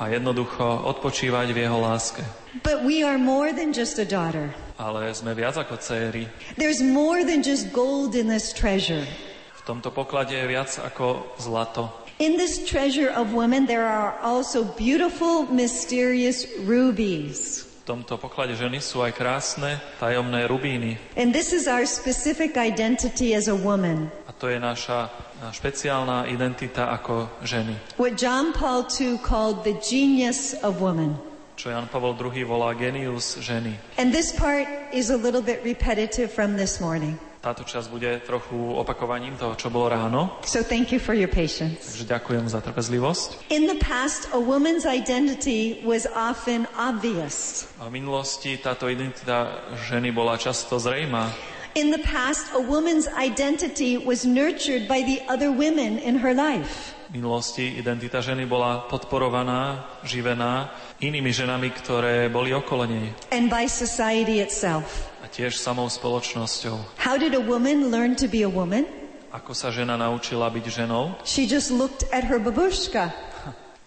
[0.00, 2.24] A jednoducho odpočívať v jeho láske.
[2.64, 4.48] But we are more than just a daughter.
[4.80, 6.24] Ale sme viac ako céry.
[6.56, 9.04] There's more than just gold in this treasure.
[9.60, 11.92] V tomto poklade je viac ako zlato.
[12.16, 17.68] In this treasure of women, there are also beautiful, mysterious rubies.
[17.84, 20.96] V tomto poklade ženy sú aj krásne tajomné rubíny.
[21.20, 24.08] And this is our specific identity as a woman.
[24.24, 25.12] A to je naša
[25.48, 27.72] špeciálna identita ako ženy.
[27.96, 31.16] What John Paul II called the genius of woman.
[31.56, 33.76] Čo Jan Pavel II volá genius ženy.
[34.00, 34.64] And this part
[34.96, 37.20] is a little bit repetitive from this morning.
[37.40, 40.40] Táto časť bude trochu opakovaním toho, čo bolo ráno.
[40.44, 41.84] So thank you for your patience.
[41.84, 43.52] Takže ďakujem za trpezlivosť.
[43.52, 47.64] In the past, a woman's identity was often obvious.
[47.80, 51.32] V minulosti táto identita ženy bola často zrejmá.
[51.78, 56.94] In the past, a woman's identity was nurtured by the other women in her life.
[57.10, 63.10] V minulosti identita ženy bola podporovaná, živená inými ženami, ktoré boli okolo nej.
[63.30, 65.10] and by society itself.
[65.22, 66.98] A tiež samou spoločnosťou.
[66.98, 68.86] How did a woman learn to be a woman?
[69.30, 71.14] Ako sa žena naučila byť ženou?
[71.22, 73.14] She just looked at her babushka,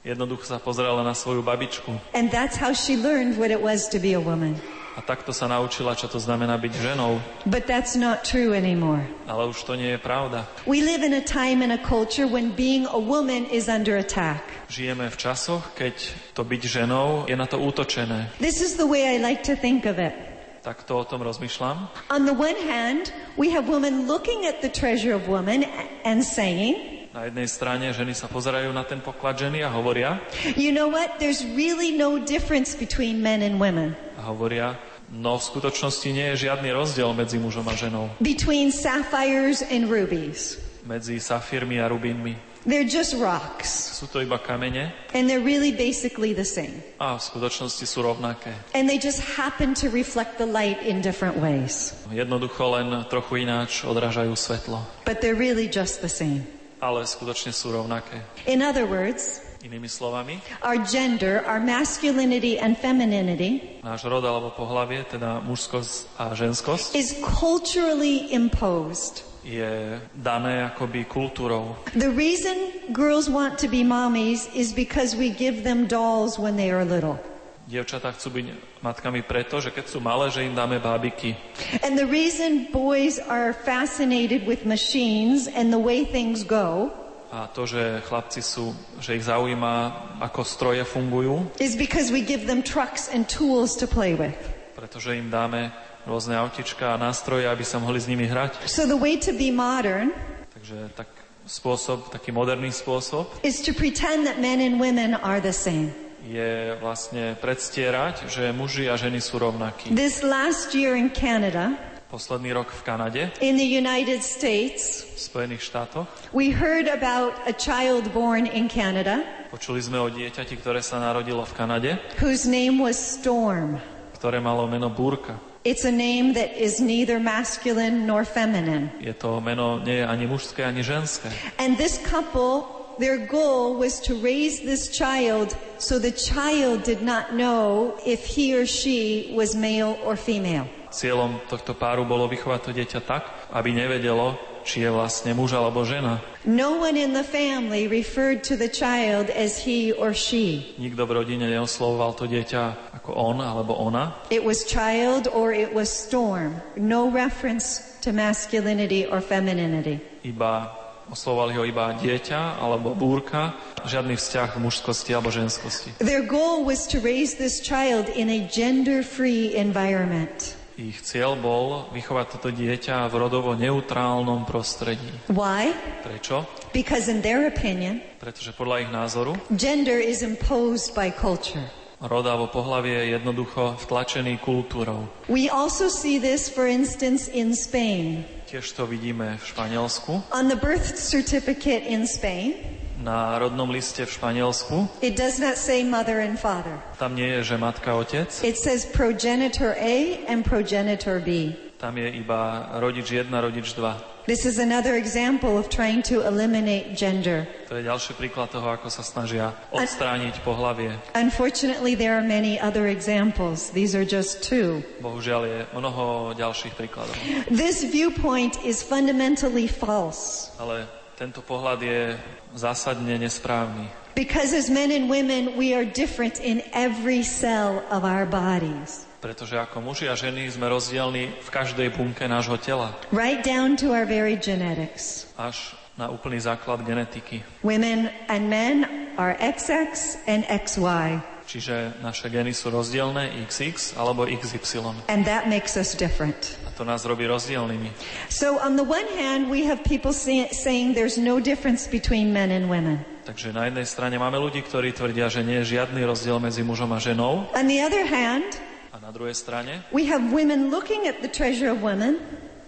[0.04, 1.96] Jednoducho sa pozrela na svoju babičku.
[2.16, 4.60] and that's how she learned what it was to be a woman.
[4.94, 7.18] A takto sa naučila, čo to znamená byť ženou.
[7.50, 9.02] But that's not true anymore.
[9.26, 10.46] Ale už to nie je pravda.
[10.70, 14.46] We live in a time and a culture when being a woman is under attack.
[14.70, 15.98] Žijeme v časoch, keď
[16.38, 18.30] to byť ženou je na to útočené.
[18.38, 20.14] This is the way I like to think of it.
[20.62, 21.90] Takto o tom rozmýšľam.
[22.14, 25.66] On the one hand, we have women looking at the treasure of woman
[26.06, 30.18] and saying, Na jednej strane ženy sa pozerajú na ten poklad ženy a hovoria,
[30.58, 31.22] you know what?
[31.22, 33.94] There's really no difference between men and women.
[34.24, 34.80] Hovoria,
[35.12, 38.10] no v skutočnosti nie je žiadny rozdiel medzi mužom a ženou.
[38.24, 40.58] Between sapphires and rubies.
[40.88, 42.36] Medzi safírmi a rubínmi.
[42.64, 43.68] They're just rocks.
[44.00, 46.80] Sú to iba kamene And they're really basically the same.
[46.96, 48.56] a v skutočnosti sú rovnaké.
[48.72, 51.92] And they just happen to reflect the light in different ways.
[52.08, 54.80] Jednoducho len trochu ináč odrážajú svetlo.
[55.04, 56.48] But they're really just the same.
[56.80, 58.24] Ale skutočne sú rovnaké.
[58.48, 65.08] In other words, Inými slovami, our gender, our masculinity and femininity náš rod alebo pohlavie,
[65.08, 69.24] teda mužskosť a ženskosť, is culturally imposed.
[69.44, 71.76] je dané akoby kultúrou.
[71.96, 76.72] The reason girls want to be mommies is because we give them dolls when they
[76.72, 77.20] are little.
[77.64, 78.46] Dievčatá chcú byť
[78.84, 81.40] matkami preto, že keď sú malé, že im dáme bábiky.
[81.80, 86.92] And the reason boys are fascinated with machines and the way things go
[87.34, 89.74] A to, že chlapci sú, že ich zaujíma,
[90.22, 94.38] ako stroje fungujú, is because we give them trucks and tools to play with.
[94.78, 95.74] pretože im dáme
[96.06, 98.70] rôzne autička a nástroje, aby sa mohli s nimi hrať.
[98.70, 100.14] So the way to be modern
[100.54, 101.10] Takže tak
[101.50, 105.90] spôsob, taký moderný spôsob is to pretend that men and women are the same.
[106.24, 109.92] je vlastne predstierať, že muži a ženy sú rovnakí.
[109.92, 111.76] This last year in Canada,
[112.14, 117.54] Posledný rok v Kanade, in the United States, v Spojených štátoch, we heard about a
[117.58, 121.90] child born in Canada počuli sme o dieťati, ktoré sa narodilo v Kanade,
[122.22, 123.82] whose name was Storm.
[124.22, 125.42] ktoré malo meno Búrka.
[125.66, 128.94] It's a name that is neither masculine nor feminine.
[129.02, 131.34] Je to meno nie je ani mužské, ani ženské.
[131.58, 132.70] And this couple,
[133.02, 138.54] their goal was to raise this child so the child did not know if he
[138.54, 140.70] or she was male or female.
[140.94, 145.84] Cieľom tohto páru bolo vychovať to dieťa tak, aby nevedelo, či je vlastne muž alebo
[145.84, 146.24] žena.
[146.48, 150.78] No one in the family referred to the child as he or she.
[150.80, 154.16] Nikto v rodine neoslovoval to dieťa ako on alebo ona.
[154.32, 156.62] It was child or it was storm.
[156.80, 160.00] No reference to masculinity or femininity.
[160.24, 160.72] Iba
[161.12, 166.00] oslovovali ho iba dieťa alebo búrka, žiadny vzťah k mužskosti alebo ženskosti.
[166.00, 170.56] Their goal was to raise this child in a gender-free environment.
[170.74, 175.06] Ich cieľ bol vychovať toto dieťa v rodovo neutrálnom prostredí.
[175.30, 175.70] Why?
[176.02, 176.50] Prečo?
[176.74, 181.62] Because in their opinion, Pretože podľa ich názoru gender is imposed by culture.
[182.02, 185.06] rod alebo pohlavie je jednoducho vtlačený kultúrou.
[185.30, 188.26] We also see this, for instance, in Spain.
[188.50, 190.26] Tiež to vidíme v Španielsku.
[190.34, 192.73] On the birth certificate in Spain,
[193.04, 196.80] Na rodnom liste v Španielsku it does not say mother and father.
[196.96, 198.32] tam nie je, že matka, otec.
[198.40, 201.52] It says progenitor A and progenitor B.
[201.84, 204.24] Tam je iba rodič 1, rodič 2.
[204.24, 207.44] This is another example of trying to eliminate gender.
[207.68, 210.96] To je ďalší príklad toho, ako sa snažia odstrániť pohlavie.
[211.12, 213.68] Unfortunately, there are many other examples.
[213.76, 214.80] These are just two.
[215.04, 217.12] Bohužiaľ je mnoho ďalších príkladov.
[217.52, 220.56] This viewpoint is fundamentally false.
[220.56, 220.88] Ale
[221.24, 222.20] tento pohľad je
[222.52, 223.88] zásadne nesprávny.
[224.12, 229.56] Because as men and women, we are different in every cell of our bodies, Pretože
[229.56, 232.92] ako muži a ženy sme rozdielni v každej bunke nášho tela.
[233.16, 235.32] right down to our very genetics.
[235.40, 237.40] Až na úplný základ genetiky.
[237.64, 238.84] Women and men
[239.16, 244.96] are XX and XY, Čiže naše geny sú rozdielne XX alebo XY.
[245.12, 246.58] and that makes us different.
[246.66, 247.92] A to nás robí rozdielnymi.
[248.32, 252.50] So, on the one hand, we have people say, saying there's no difference between men
[252.50, 253.04] and women.
[253.24, 256.92] Takže na jednej strane máme ľudí, ktorí tvrdia, že nie je žiadny rozdiel medzi mužom
[256.92, 257.48] a ženou.
[257.56, 258.60] On the other hand,
[258.94, 262.20] A na druhej strane we have women looking at the treasure of women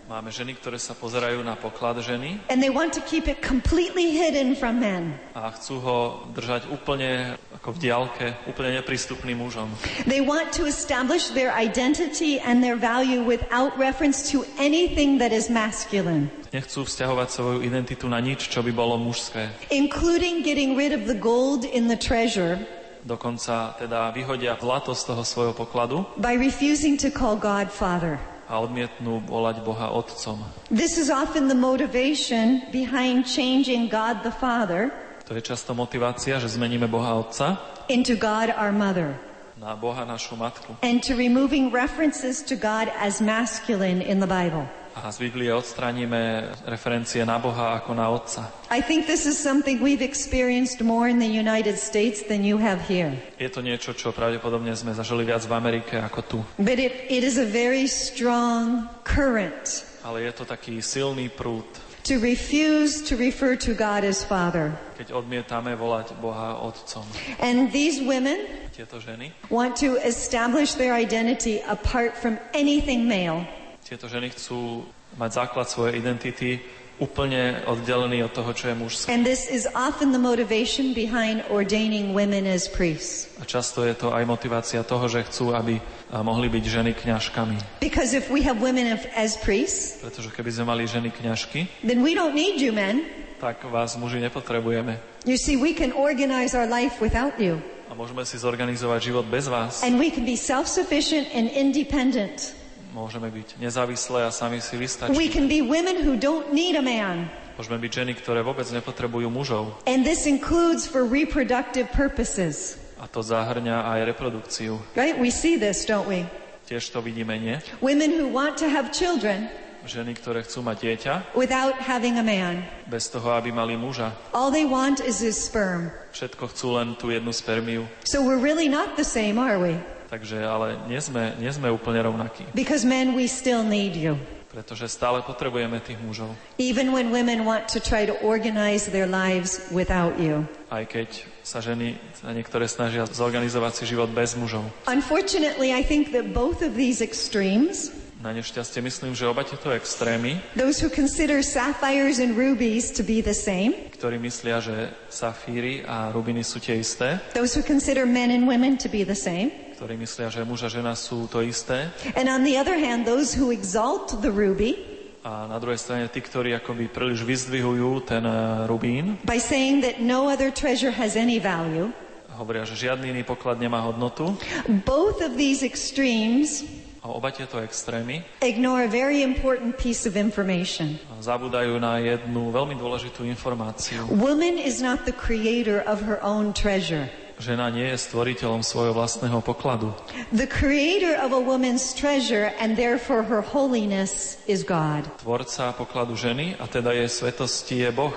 [0.05, 4.13] máme ženy, ktoré sa pozerajú na poklad ženy and they want to keep it completely
[4.13, 5.17] hidden from men.
[5.33, 5.97] a chcú ho
[6.29, 9.65] držať úplne ako v diálke, úplne neprístupným mužom.
[10.05, 15.49] They want to establish their identity and their value without reference to anything that is
[15.49, 19.49] masculine, Nechcú vzťahovať svoju identitu na nič, čo by bolo mužské.
[19.73, 22.61] including getting rid of the gold in the treasure
[23.05, 28.17] Dokonca teda vyhodia zlato z toho svojho pokladu by refusing to call God Father.
[28.45, 30.41] A odmietnú volať Boha Otcom.
[30.69, 34.93] This is often the motivation behind changing God the Father
[35.25, 37.57] To je často motivácia, že zmeníme Boha Otca
[37.89, 39.17] into God our Mother
[39.57, 40.77] na Boha našu Matku.
[40.85, 44.69] and to removing references to God as masculine in the Bible.
[44.95, 48.47] A z Biblie odstránime referencie na Boha ako na Otca.
[48.71, 52.79] I think this is something we've experienced more in the United States than you have
[52.87, 53.11] here.
[53.35, 56.39] Je to niečo, čo pravdepodobne sme zažili viac v Amerike ako tu.
[56.55, 61.67] But it, it is a very strong current Ale je to taký silný prúd,
[62.07, 64.71] to refuse to refer to God as Father.
[64.95, 67.03] keď odmietame volať Boha Otcom.
[67.43, 68.39] And these women
[68.71, 73.43] Tieto ženy, want to establish their identity apart from anything male.
[73.85, 74.81] Tieto ženy chcú
[75.13, 76.57] mať základ svojej identity
[76.97, 79.11] úplne oddelený od toho, čo je mužské.
[79.13, 83.29] And this is often the motivation behind ordaining women as priests.
[83.37, 85.77] A často je to aj motivácia toho, že chcú, aby
[86.09, 87.83] mohli byť ženy kňažkami.
[87.83, 92.17] Because if we have women as priests, Pretože keby sme mali ženy kňažky, then we
[92.17, 93.05] don't need you men.
[93.37, 94.97] tak vás muži nepotrebujeme.
[95.29, 97.61] You see, we can organize our life without you.
[97.85, 99.83] A môžeme si zorganizovať život bez vás.
[99.85, 102.55] And we can be self-sufficient and independent.
[102.95, 105.27] Môžeme byť nezávislé a sami si We vystačiť.
[105.27, 107.27] can be women who don't need a man.
[107.59, 109.75] Môžeme byť ženy, ktoré vôbec nepotrebujú mužov.
[109.83, 112.79] And this includes for reproductive purposes.
[112.95, 114.79] A to zahrňa aj reprodukciu.
[114.95, 115.19] Right?
[115.19, 116.23] We see this, don't we?
[116.71, 117.59] Tiež to vidíme, nie?
[117.83, 119.51] Women who want to have children
[119.85, 122.65] Ženy, ktoré chcú mať dieťa, without having a man.
[122.89, 124.17] bez toho, aby mali muža.
[124.33, 125.93] All they want is his sperm.
[126.09, 127.85] Všetko chcú len tú jednu spermiu.
[128.01, 129.77] So we're really not the same, are we?
[130.09, 132.45] Takže, ale nie sme, nie sme úplne rovnakí.
[132.53, 134.17] Because men, we still need you.
[134.55, 136.31] Pretože stále potrebujeme tých mužov.
[136.55, 140.47] Even when women want to try to organize their lives without you.
[140.71, 144.63] Aj keď sa ženy sa niektoré snažia zorganizovať si život bez mužov.
[144.87, 147.91] Unfortunately, I think that both of these extremes,
[148.25, 153.21] Na nešťastie myslím, že oba tieto extrémy, those who consider sapphires and rubies to be
[153.21, 158.33] the same, ktorí myslia, že safíry a rubiny sú tie isté, those who consider men
[158.33, 161.91] and women to be the same, ktorí myslia, že muž a žena sú to isté,
[162.15, 164.79] and on the other hand, those who exalt the ruby
[165.25, 169.99] a na druhej strane tí, ktorí akoby príliš vyzdvihujú ten eh, rubín, by saying that
[169.99, 171.91] no other treasure has any value.
[172.35, 174.35] hovoria, že žiadny iný poklad nemá hodnotu.
[174.83, 176.67] Both of these extremes
[177.05, 180.97] A oba tieto extrémy ignore a very important piece of information.
[181.21, 184.09] zabúdajú na jednu veľmi dôležitú informáciu.
[184.09, 187.05] Woman is not the creator of her own treasure.
[187.35, 189.91] Žena nie je stvoriteľom svojho vlastného pokladu.
[190.31, 195.03] The creator of a woman's treasure and therefore her holiness is God.
[195.19, 198.15] Tvorca pokladu ženy a teda jej svetosti je Boh.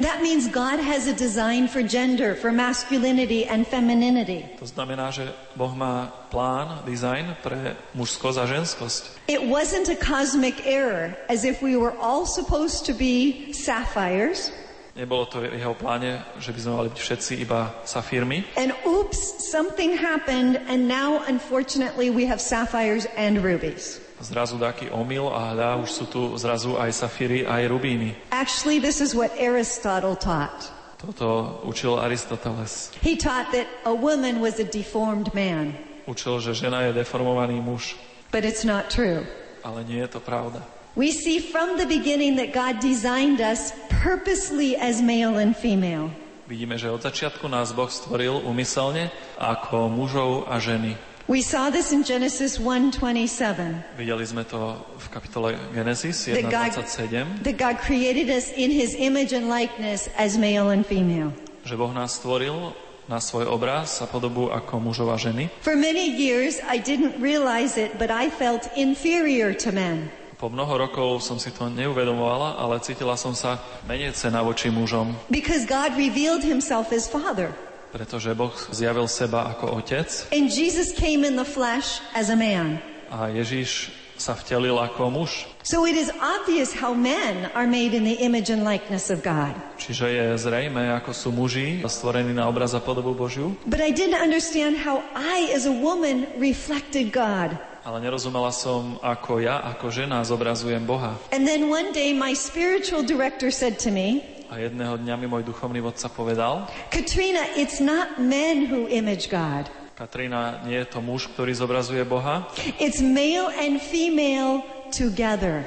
[0.00, 4.48] That means God has a design for gender, for masculinity and femininity.
[4.58, 9.02] To znamená, že Boh má plán, dizajn pre mužskosť a ženskosť.
[9.30, 14.50] It wasn't a cosmic error, as if we were all supposed to be sapphires.
[14.94, 18.46] Nebolo to v jeho pláne, že by sme mali byť všetci iba safírmi.
[18.54, 23.98] And oops, something happened, and now unfortunately we have sapphires and rubies.
[24.22, 28.14] Zrazu taký omyl a hľa, už sú tu zrazu aj safíry, aj rubíny.
[28.30, 30.70] Actually, this is what Aristotle taught.
[31.02, 32.94] Toto učil Aristoteles.
[33.02, 35.74] He taught that a woman was a deformed man,
[36.06, 37.98] Učil, že žena je deformovaný muž.
[38.30, 39.26] but it's not true.
[39.66, 40.62] Ale nie je to pravda.
[40.94, 46.14] We see from the beginning that God designed us purposely as male and female.
[46.46, 50.94] Vidíme, že od začiatku nás Boh stvoril umyselne ako mužov a ženy.
[51.26, 53.98] We saw this in Genesis 1:27.
[53.98, 58.94] Videli sme to v kapitole Genesis That God, 1.27, that God created us in his
[58.94, 61.34] image and likeness as male and female.
[61.66, 62.70] že Boh nás stvoril
[63.10, 65.50] na svoj obraz a podobu ako mužov a ženy.
[65.58, 70.12] For many years I didn't realize it, but I felt inferior to men.
[70.44, 73.56] Po mnoho rokov som si to neuvedomovala, ale cítila som sa
[73.88, 77.56] menej cena voči mužom, Because God revealed himself as Father.
[77.96, 80.04] pretože Boh zjavil seba ako otec
[80.36, 82.76] And Jesus came in the flesh as a man.
[83.08, 83.88] a Ježiš
[84.20, 85.48] sa vtelil ako muž.
[85.64, 89.56] So it is obvious how men are made in the image and likeness of God.
[89.80, 94.20] Čiže je zrejme, ako sú muži stvorení na obraz a podobu Božiu, But I didn't
[94.20, 97.56] understand how I, as a woman, reflected God.
[97.84, 101.20] Ale nerozumela som, ako ja, ako žena zobrazujem Boha.
[101.30, 105.44] And then one day, my spiritual director said to me, A jedného dňa mi môj
[105.44, 111.30] duchovný vodca povedal, Katrina, it's not men who image God, Katrina, nie je to muž,
[111.32, 112.48] ktorý zobrazuje Boha,
[112.82, 115.62] it's male and female together.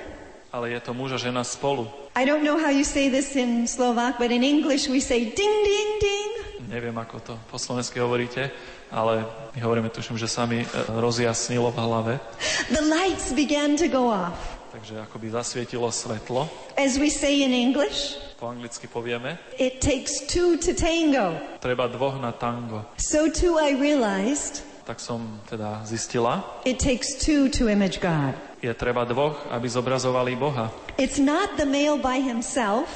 [0.50, 1.86] ale je to muž a žena spolu.
[2.18, 5.56] I don't know how you say this in Slovak, but in English we say ding,
[5.62, 6.32] ding, ding.
[6.66, 8.50] Neviem, ako to po slovensky hovoríte,
[8.92, 12.14] ale my hovoríme, tuším, že sa mi e, rozjasnilo v hlave.
[12.72, 14.38] The lights began to go off.
[14.72, 16.46] Takže akoby zasvietilo svetlo.
[16.78, 21.34] As we say in English, Po anglicky povieme, it takes two to tango.
[21.58, 22.86] treba dvoch na tango.
[23.02, 28.38] So too I realized Tak som teda zistila, it takes two to image God.
[28.62, 30.70] je treba dvoch, aby zobrazovali Boha.
[31.02, 32.88] It's not the male by himself,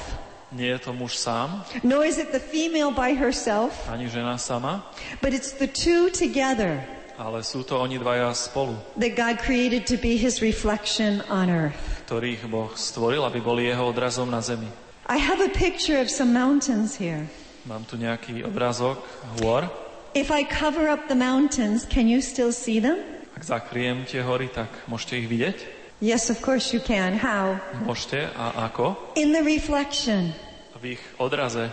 [0.52, 4.84] Nie je to muž sám, nor is it the female by herself, ani žena sama,
[5.24, 6.84] but it's the two together
[7.22, 11.78] ale sú to oni dvaja spolu, that God created to be his reflection on earth.
[12.10, 14.68] ktorých Boh stvoril, aby boli jeho odrazom na zemi.
[15.06, 17.28] I have a picture of some mountains here.
[17.62, 18.98] Mám tu nejaký obrázok
[19.38, 19.70] hôr.
[20.12, 23.00] If I cover up the mountains, can you still see them?
[23.32, 25.81] Ak zakriem tie hory, tak môžete ich vidieť?
[26.02, 27.14] Yes, of course you can.
[27.14, 27.62] How?
[27.86, 28.26] Môžete.
[28.34, 28.98] A ako?
[29.14, 30.34] In the reflection.
[30.82, 31.70] V ich odraze.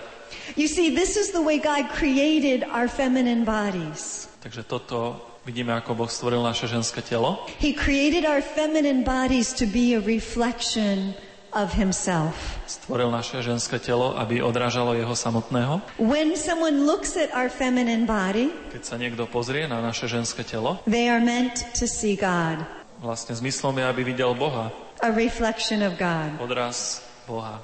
[0.53, 4.29] You see, this is the way God created our feminine bodies.
[4.45, 5.17] Takže toto
[5.49, 7.41] vidíme, ako Boh stvoril naše ženské telo.
[7.57, 11.17] He created our feminine bodies to be a reflection
[11.57, 12.61] of himself.
[12.69, 15.81] Stvoril naše ženské telo, aby odrážalo jeho samotného.
[15.97, 20.77] When someone looks at our feminine body, Keď sa niekto pozrie na naše ženské telo,
[20.85, 22.61] they are meant to see God,
[22.99, 24.71] vlastne zmyslom je, aby videl Boha.
[24.99, 26.35] a reflection of God.
[26.43, 27.63] Odraz Boha.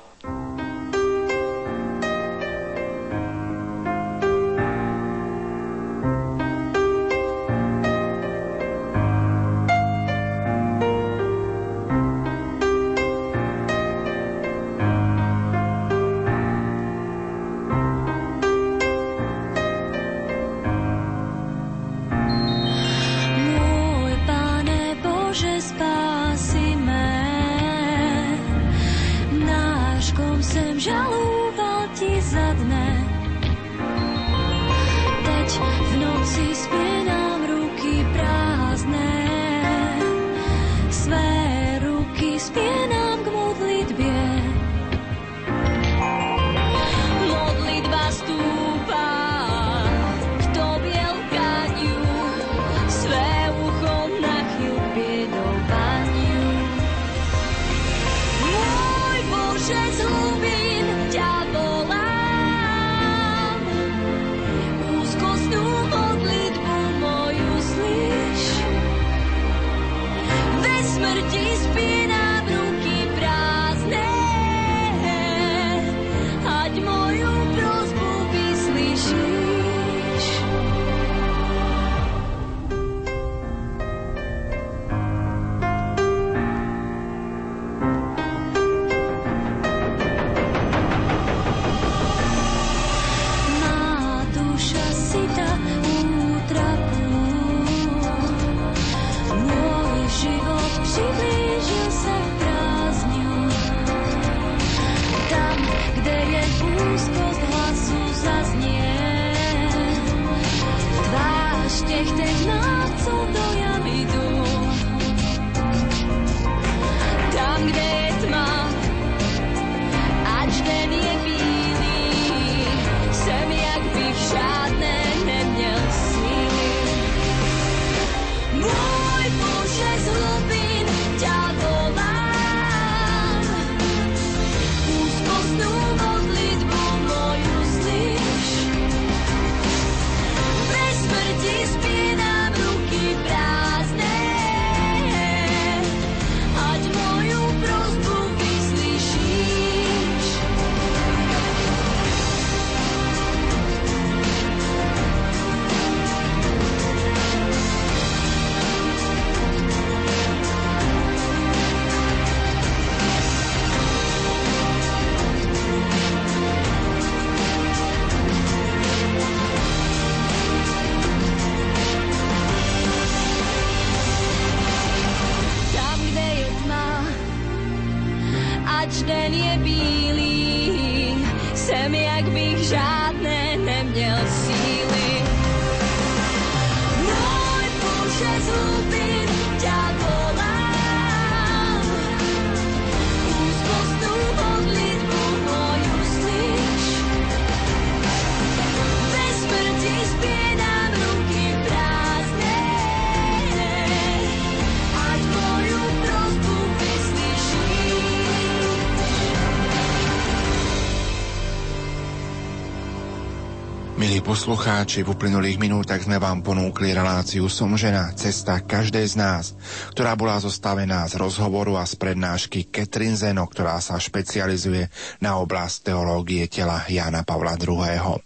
[214.46, 219.58] Poslucháči, v uplynulých minútach sme vám ponúkli reláciu Som žena, cesta každej z nás,
[219.90, 224.86] ktorá bola zostavená z rozhovoru a z prednášky Katrin Zeno, ktorá sa špecializuje
[225.18, 228.22] na oblasť teológie tela Jana Pavla II.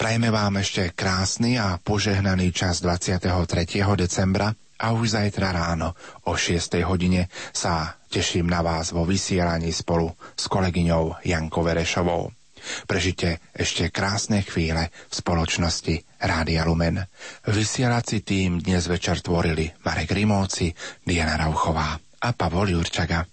[0.00, 3.28] Prajeme vám ešte krásny a požehnaný čas 23.
[4.00, 6.80] decembra a už zajtra ráno o 6.
[6.88, 12.39] hodine sa teším na vás vo vysielaní spolu s kolegyňou Jankou Verešovou.
[12.84, 17.02] Prežite ešte krásne chvíle v spoločnosti Rádia Lumen.
[17.48, 20.72] Vysielací tým dnes večer tvorili Marek Rimóci,
[21.02, 23.24] Diana Rauchová a Pavol Jurčaga.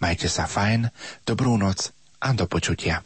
[0.00, 0.92] Majte sa fajn,
[1.24, 1.90] dobrú noc
[2.20, 3.00] a do počutia.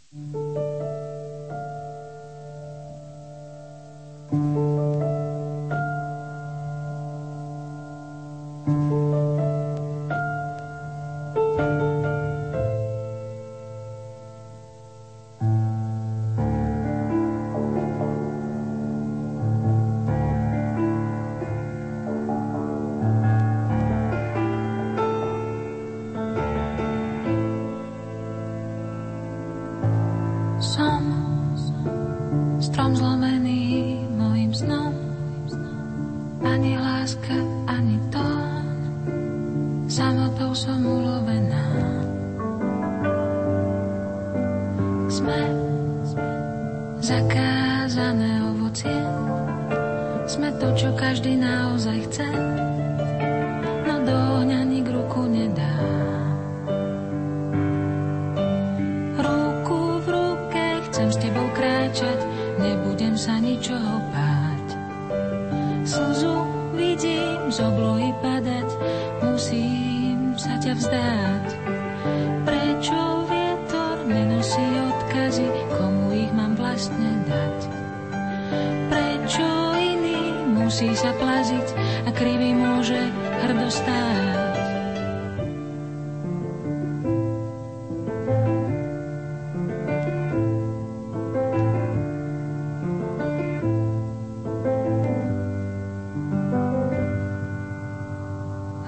[4.29, 4.98] Som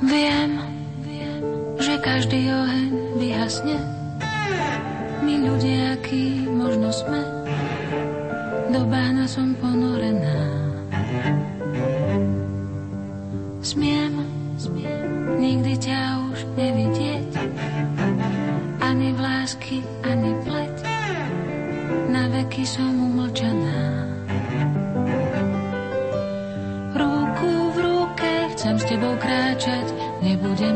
[0.01, 0.56] Viem,
[1.77, 3.77] že každý oheň vyhasne.
[5.20, 7.20] My ľudia, akí možno sme,
[8.72, 9.90] do bána som ponorená.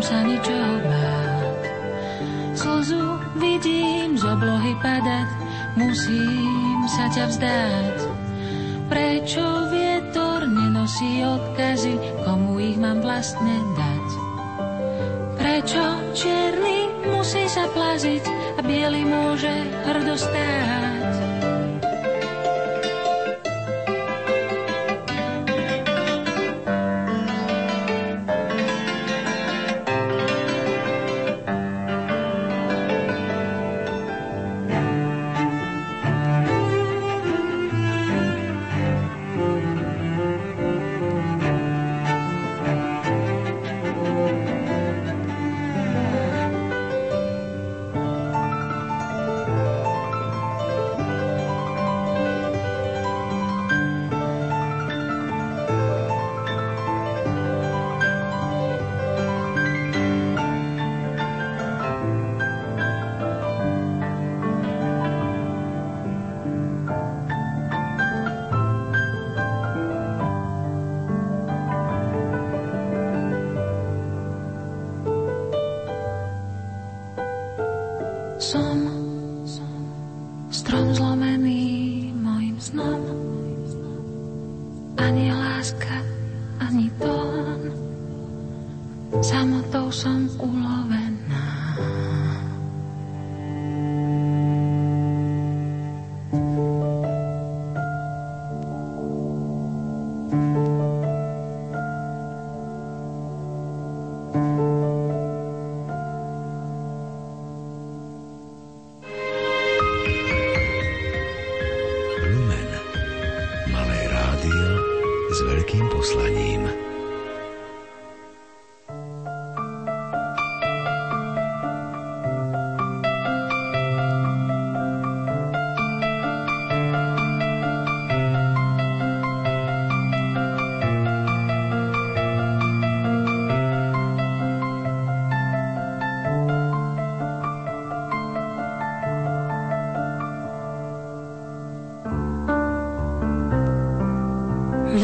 [0.04, 1.62] Sa ničoho báť.
[2.52, 3.04] Slzu
[3.40, 5.28] vidím z oblohy padať,
[5.80, 7.96] musím sa ťa vzdať.
[8.92, 14.08] Prečo vietor nenosí odkazy, komu ich mám vlastne dať?
[15.40, 18.24] Prečo čierny musí sa plaziť
[18.56, 19.52] a biely môže
[19.88, 20.20] hrdo